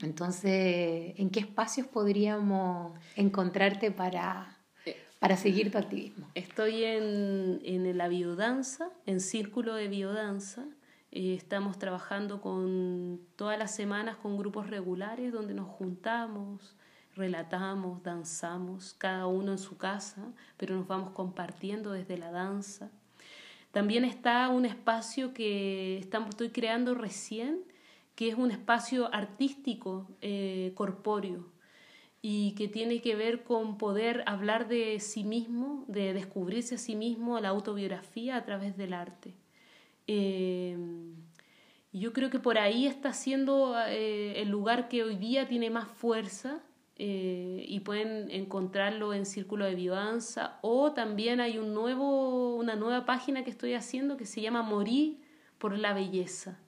Entonces, 0.00 1.14
¿en 1.16 1.30
qué 1.30 1.40
espacios 1.40 1.86
podríamos 1.86 2.92
encontrarte 3.14 3.92
para, 3.92 4.58
eh, 4.84 4.96
para 5.20 5.36
seguir 5.36 5.70
tu 5.70 5.78
activismo? 5.78 6.28
Estoy 6.34 6.84
en, 6.84 7.60
en 7.64 7.96
la 7.96 8.08
biodanza, 8.08 8.90
en 9.06 9.20
Círculo 9.20 9.74
de 9.74 9.86
Biodanza, 9.86 10.66
eh, 11.12 11.34
estamos 11.34 11.78
trabajando 11.78 12.40
con 12.40 13.20
todas 13.36 13.58
las 13.58 13.74
semanas 13.74 14.16
con 14.16 14.38
grupos 14.38 14.70
regulares 14.70 15.30
donde 15.30 15.52
nos 15.52 15.68
juntamos, 15.68 16.74
relatamos, 17.14 18.02
danzamos, 18.02 18.94
cada 18.94 19.26
uno 19.26 19.52
en 19.52 19.58
su 19.58 19.76
casa, 19.76 20.32
pero 20.56 20.74
nos 20.74 20.88
vamos 20.88 21.10
compartiendo 21.10 21.92
desde 21.92 22.16
la 22.16 22.30
danza. 22.30 22.90
También 23.72 24.06
está 24.06 24.48
un 24.48 24.64
espacio 24.64 25.34
que 25.34 25.98
estamos, 25.98 26.30
estoy 26.30 26.48
creando 26.48 26.94
recién, 26.94 27.62
que 28.14 28.28
es 28.30 28.34
un 28.34 28.50
espacio 28.50 29.12
artístico, 29.14 30.08
eh, 30.22 30.72
corpóreo, 30.74 31.52
y 32.22 32.52
que 32.54 32.68
tiene 32.68 33.02
que 33.02 33.16
ver 33.16 33.42
con 33.44 33.76
poder 33.76 34.22
hablar 34.26 34.66
de 34.66 34.98
sí 35.00 35.24
mismo, 35.24 35.84
de 35.88 36.14
descubrirse 36.14 36.76
a 36.76 36.78
sí 36.78 36.96
mismo, 36.96 37.38
la 37.40 37.48
autobiografía 37.48 38.36
a 38.36 38.44
través 38.44 38.78
del 38.78 38.94
arte. 38.94 39.34
Eh, 40.06 40.76
yo 41.92 42.12
creo 42.12 42.30
que 42.30 42.38
por 42.38 42.58
ahí 42.58 42.86
está 42.86 43.12
siendo 43.12 43.74
eh, 43.86 44.40
el 44.40 44.48
lugar 44.48 44.88
que 44.88 45.04
hoy 45.04 45.16
día 45.16 45.46
tiene 45.46 45.68
más 45.68 45.88
fuerza 45.88 46.62
eh, 46.96 47.64
y 47.68 47.80
pueden 47.80 48.30
encontrarlo 48.30 49.12
en 49.12 49.26
Círculo 49.26 49.66
de 49.66 49.74
Vivanza 49.74 50.58
o 50.62 50.92
también 50.92 51.40
hay 51.40 51.58
un 51.58 51.74
nuevo, 51.74 52.56
una 52.56 52.76
nueva 52.76 53.04
página 53.04 53.44
que 53.44 53.50
estoy 53.50 53.74
haciendo 53.74 54.16
que 54.16 54.24
se 54.24 54.40
llama 54.40 54.62
Morir 54.62 55.18
por 55.58 55.76
la 55.78 55.92
Belleza, 55.92 56.58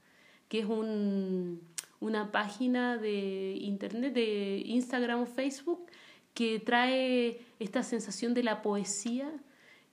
que 0.48 0.58
es 0.60 0.66
un, 0.66 1.62
una 2.00 2.30
página 2.30 2.98
de 2.98 3.56
internet, 3.60 4.12
de 4.12 4.62
Instagram 4.66 5.22
o 5.22 5.26
Facebook, 5.26 5.86
que 6.34 6.58
trae 6.60 7.40
esta 7.58 7.82
sensación 7.82 8.34
de 8.34 8.42
la 8.42 8.60
poesía 8.60 9.32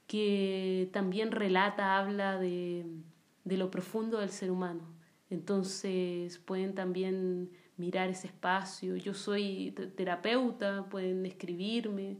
que 0.08 0.90
también 0.92 1.32
relata, 1.32 1.98
habla 1.98 2.38
de 2.38 2.86
de 3.44 3.58
lo 3.58 3.72
profundo 3.72 4.20
del 4.20 4.30
ser 4.30 4.52
humano. 4.52 4.84
Entonces 5.30 6.40
pueden 6.40 6.76
también 6.76 7.52
mirar 7.78 8.10
ese 8.10 8.28
espacio. 8.28 8.96
Yo 8.96 9.14
soy 9.14 9.74
terapeuta, 9.96 10.88
pueden 10.90 11.26
escribirme, 11.26 12.18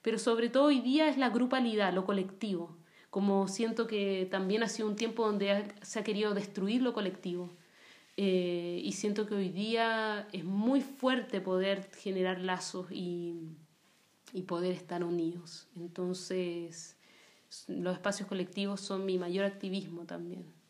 pero 0.00 0.18
sobre 0.18 0.48
todo 0.48 0.64
hoy 0.64 0.80
día 0.80 1.08
es 1.08 1.18
la 1.18 1.30
grupalidad, 1.30 1.92
lo 1.92 2.04
colectivo. 2.04 2.76
Como 3.10 3.46
siento 3.48 3.86
que 3.86 4.26
también 4.30 4.62
ha 4.62 4.68
sido 4.68 4.88
un 4.88 4.96
tiempo 4.96 5.26
donde 5.26 5.74
se 5.82 5.98
ha 5.98 6.04
querido 6.04 6.34
destruir 6.34 6.82
lo 6.82 6.92
colectivo. 6.92 7.50
Eh, 8.16 8.80
y 8.84 8.92
siento 8.92 9.26
que 9.26 9.34
hoy 9.34 9.48
día 9.48 10.28
es 10.32 10.44
muy 10.44 10.80
fuerte 10.82 11.40
poder 11.40 11.90
generar 11.96 12.40
lazos 12.40 12.86
y, 12.90 13.56
y 14.32 14.42
poder 14.42 14.72
estar 14.72 15.02
unidos. 15.04 15.68
Entonces, 15.76 16.96
los 17.68 17.94
espacios 17.94 18.28
colectivos 18.28 18.80
son 18.80 19.04
mi 19.04 19.18
mayor 19.18 19.44
activismo 19.44 20.04
también. 20.04 20.61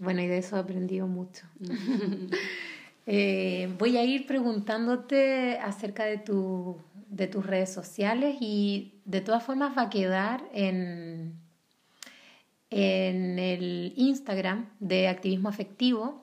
Bueno, 0.00 0.22
y 0.22 0.26
de 0.26 0.38
eso 0.38 0.56
he 0.56 0.60
aprendido 0.60 1.06
mucho. 1.06 1.46
Eh, 3.12 3.74
voy 3.78 3.96
a 3.96 4.04
ir 4.04 4.24
preguntándote 4.26 5.58
acerca 5.58 6.04
de, 6.04 6.18
tu, 6.18 6.76
de 7.08 7.26
tus 7.26 7.44
redes 7.44 7.72
sociales 7.72 8.36
y 8.40 9.00
de 9.04 9.20
todas 9.20 9.42
formas 9.42 9.76
va 9.76 9.82
a 9.84 9.90
quedar 9.90 10.44
en, 10.52 11.34
en 12.68 13.38
el 13.40 13.94
Instagram 13.96 14.68
de 14.78 15.08
Activismo 15.08 15.48
Afectivo, 15.48 16.22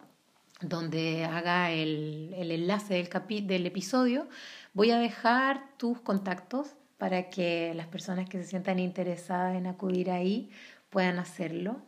donde 0.61 1.25
haga 1.25 1.71
el, 1.71 2.33
el 2.37 2.51
enlace 2.51 2.93
del, 2.93 3.09
capi, 3.09 3.41
del 3.41 3.65
episodio. 3.65 4.29
Voy 4.73 4.91
a 4.91 4.99
dejar 4.99 5.75
tus 5.75 5.99
contactos 5.99 6.69
para 6.97 7.29
que 7.29 7.73
las 7.75 7.87
personas 7.87 8.29
que 8.29 8.37
se 8.37 8.47
sientan 8.47 8.79
interesadas 8.79 9.57
en 9.57 9.67
acudir 9.67 10.09
ahí 10.09 10.51
puedan 10.89 11.19
hacerlo. 11.19 11.81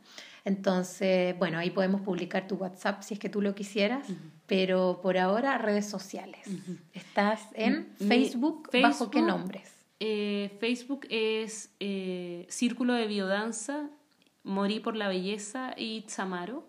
Entonces, 0.45 1.37
bueno, 1.37 1.57
ahí 1.57 1.69
podemos 1.69 2.01
publicar 2.01 2.47
tu 2.47 2.55
WhatsApp 2.55 3.01
si 3.03 3.13
es 3.13 3.19
que 3.19 3.29
tú 3.29 3.41
lo 3.41 3.55
quisieras, 3.55 4.07
pero 4.47 4.99
por 5.01 5.17
ahora 5.17 5.57
redes 5.57 5.87
sociales. 5.87 6.47
¿Estás 6.93 7.41
en 7.53 7.89
Facebook, 7.97 8.69
¿Bajo 8.81 9.11
qué 9.11 9.21
nombres? 9.21 9.73
Eh, 9.99 10.55
Facebook 10.59 11.05
es 11.09 11.71
eh, 11.79 12.45
Círculo 12.49 12.93
de 12.93 13.07
Biodanza, 13.07 13.89
Morí 14.43 14.79
por 14.79 14.95
la 14.95 15.09
Belleza 15.09 15.73
y 15.75 16.01
Tzamaro. 16.03 16.67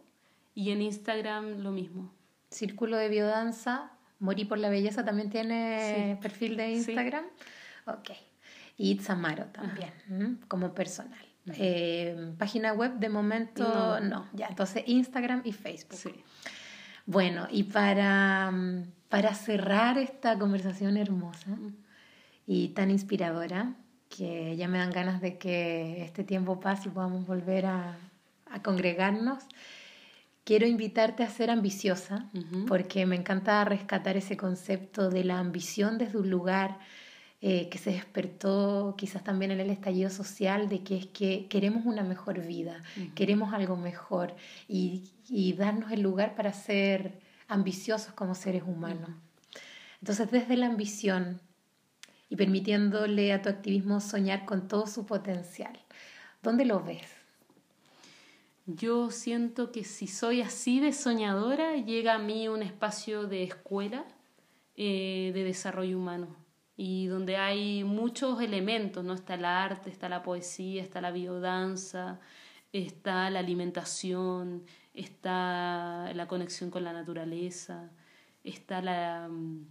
Y 0.55 0.73
en 0.73 0.83
Instagram 0.83 1.61
lo 1.61 1.71
mismo. 1.71 2.13
Círculo 2.51 2.97
de 2.97 3.09
Biodanza, 3.09 3.93
Morí 4.19 4.45
por 4.45 4.59
la 4.59 4.69
Belleza 4.69 5.05
también 5.05 5.31
tiene 5.31 6.19
perfil 6.21 6.57
de 6.57 6.73
Instagram. 6.73 7.25
Ok. 7.87 8.11
Y 8.77 8.97
Tzamaro 8.97 9.45
también, 9.47 10.41
como 10.49 10.75
personal. 10.75 11.30
Eh, 11.57 12.35
página 12.39 12.73
web 12.73 12.99
de 12.99 13.09
momento 13.09 14.01
no. 14.01 14.29
ya, 14.33 14.47
entonces 14.49 14.85
Instagram 14.87 15.43
y 15.45 15.53
Facebook. 15.53 15.99
Bueno, 17.07 17.49
y 17.51 17.65
para, 17.65 18.53
para 19.09 19.35
cerrar 19.35 19.99
esta 19.99 20.39
conversación 20.39 20.97
hermosa 20.97 21.57
y 22.47 22.69
tan 22.69 22.91
inspiradora, 22.91 23.75
que 24.09 24.57
ya 24.57 24.69
me 24.69 24.79
dan 24.79 24.91
ganas 24.91 25.21
de 25.21 25.39
que 25.39 26.05
este 26.05 26.25
tiempo 26.25 26.61
pase 26.61 26.89
y 26.89 26.93
podamos 26.93 27.27
volver 27.27 27.67
a, 27.67 27.97
a 28.51 28.63
congregarnos. 28.63 29.45
Quiero 30.45 30.67
invitarte 30.67 31.23
a 31.23 31.31
ser 31.31 31.51
ambiciosa, 31.51 32.29
porque 32.67 33.07
me 33.07 33.15
encanta 33.15 33.65
rescatar 33.65 34.17
ese 34.17 34.37
concepto 34.37 35.11
de 35.11 35.23
la 35.23 35.39
ambición 35.39 35.97
desde 35.99 36.19
un 36.19 36.29
lugar 36.29 36.79
eh, 37.43 37.71
que 37.71 37.79
se 37.79 37.91
despertó 37.91 38.95
quizás 38.99 39.25
también 39.25 39.51
en 39.51 39.61
el 39.61 39.71
estallido 39.71 40.11
social, 40.11 40.69
de 40.69 40.83
que 40.83 40.99
es 40.99 41.07
que 41.07 41.47
queremos 41.49 41.87
una 41.87 42.03
mejor 42.03 42.45
vida, 42.45 42.83
queremos 43.15 43.55
algo 43.55 43.79
mejor 43.79 44.37
y, 44.69 45.05
y, 45.27 45.55
darnos 45.55 45.91
el 45.91 46.03
lugar 46.03 46.35
para 46.35 46.53
ser 46.53 47.19
ambiciosos 47.49 48.13
como 48.13 48.35
seres 48.35 48.65
humanos. 48.67 49.09
Entonces, 50.01 50.31
desde 50.31 50.59
la 50.59 50.67
ambición 50.67 51.41
y 52.29 52.37
permitiéndole 52.37 53.33
a 53.33 53.41
tu 53.41 53.49
activismo 53.49 54.01
soñar 54.01 54.45
con 54.45 54.69
todo 54.69 54.87
su 54.87 55.07
potencial, 55.07 55.79
¿dónde 56.43 56.67
lo 56.67 56.85
ves? 56.85 57.09
Yo 58.67 59.11
siento 59.11 59.73
que 59.73 59.85
si 59.85 60.09
soy 60.09 60.43
así 60.43 60.79
de 60.79 60.93
soñadora, 60.93 61.77
llega 61.77 62.17
a 62.17 62.19
mí 62.19 62.49
un 62.49 62.63
espacio 62.63 63.27
de 63.27 63.45
escuela 63.45 64.05
eh, 64.77 65.31
de 65.33 65.43
desarrollo 65.43 65.97
humano 65.97 66.50
y 66.77 67.07
donde 67.07 67.37
hay 67.37 67.85
muchos 67.85 68.41
elementos, 68.41 69.05
¿no? 69.05 69.15
Está 69.15 69.35
el 69.35 69.45
arte, 69.45 69.91
está 69.91 70.09
la 70.09 70.23
poesía, 70.23 70.83
está 70.83 71.01
la 71.01 71.11
biodanza, 71.11 72.21
está 72.73 73.29
la 73.31 73.41
alimentación, 73.41 74.65
está 74.95 76.13
la 76.15 76.27
conexión 76.27 76.71
con 76.71 76.85
la 76.85 76.93
naturaleza, 76.93 77.91
está 78.45 78.81
la, 78.81 79.29
mm, 79.31 79.67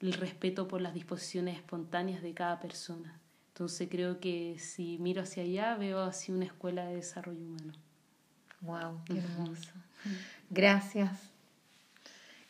el 0.00 0.12
respeto 0.14 0.68
por 0.68 0.80
las 0.80 0.94
disposiciones 0.94 1.56
espontáneas 1.56 2.22
de 2.22 2.34
cada 2.34 2.60
persona. 2.60 3.20
Entonces 3.48 3.88
creo 3.90 4.18
que 4.18 4.56
si 4.58 4.98
miro 4.98 5.22
hacia 5.22 5.42
allá 5.42 5.76
veo 5.76 6.00
así 6.00 6.32
una 6.32 6.46
escuela 6.46 6.86
de 6.86 6.96
desarrollo 6.96 7.44
humano. 7.44 7.72
Wow, 8.62 9.02
qué 9.04 9.18
hermoso. 9.18 9.72
Gracias. 10.50 11.31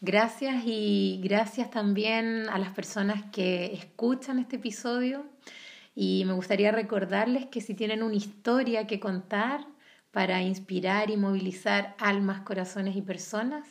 Gracias 0.04 0.64
y 0.66 1.20
gracias 1.22 1.70
también 1.70 2.48
a 2.48 2.58
las 2.58 2.70
personas 2.70 3.22
que 3.30 3.66
escuchan 3.66 4.40
este 4.40 4.56
episodio. 4.56 5.24
Y 5.94 6.24
me 6.24 6.32
gustaría 6.32 6.72
recordarles 6.72 7.46
que 7.46 7.60
si 7.60 7.74
tienen 7.74 8.02
una 8.02 8.16
historia 8.16 8.88
que 8.88 8.98
contar 8.98 9.64
para 10.10 10.42
inspirar 10.42 11.10
y 11.10 11.16
movilizar 11.16 11.94
almas, 12.00 12.40
corazones 12.40 12.96
y 12.96 13.02
personas, 13.02 13.64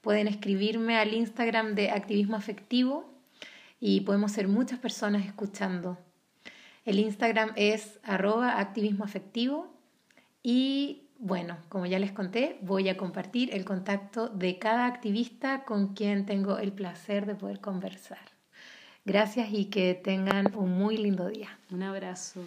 pueden 0.00 0.28
escribirme 0.28 0.96
al 0.96 1.12
Instagram 1.12 1.74
de 1.74 1.90
Activismo 1.90 2.36
Afectivo 2.36 3.12
y 3.80 4.02
podemos 4.02 4.30
ser 4.30 4.46
muchas 4.46 4.78
personas 4.78 5.26
escuchando. 5.26 5.98
El 6.84 7.00
Instagram 7.00 7.50
es 7.56 7.98
arroba 8.04 8.60
activismo 8.60 9.02
afectivo 9.02 9.74
y 10.40 11.03
bueno, 11.24 11.56
como 11.70 11.86
ya 11.86 11.98
les 11.98 12.12
conté, 12.12 12.58
voy 12.60 12.90
a 12.90 12.98
compartir 12.98 13.54
el 13.54 13.64
contacto 13.64 14.28
de 14.28 14.58
cada 14.58 14.84
activista 14.84 15.64
con 15.64 15.94
quien 15.94 16.26
tengo 16.26 16.58
el 16.58 16.70
placer 16.70 17.24
de 17.24 17.34
poder 17.34 17.60
conversar. 17.60 18.18
Gracias 19.06 19.48
y 19.50 19.70
que 19.70 19.94
tengan 19.94 20.54
un 20.54 20.76
muy 20.76 20.98
lindo 20.98 21.26
día. 21.28 21.58
Un 21.70 21.82
abrazo. 21.82 22.42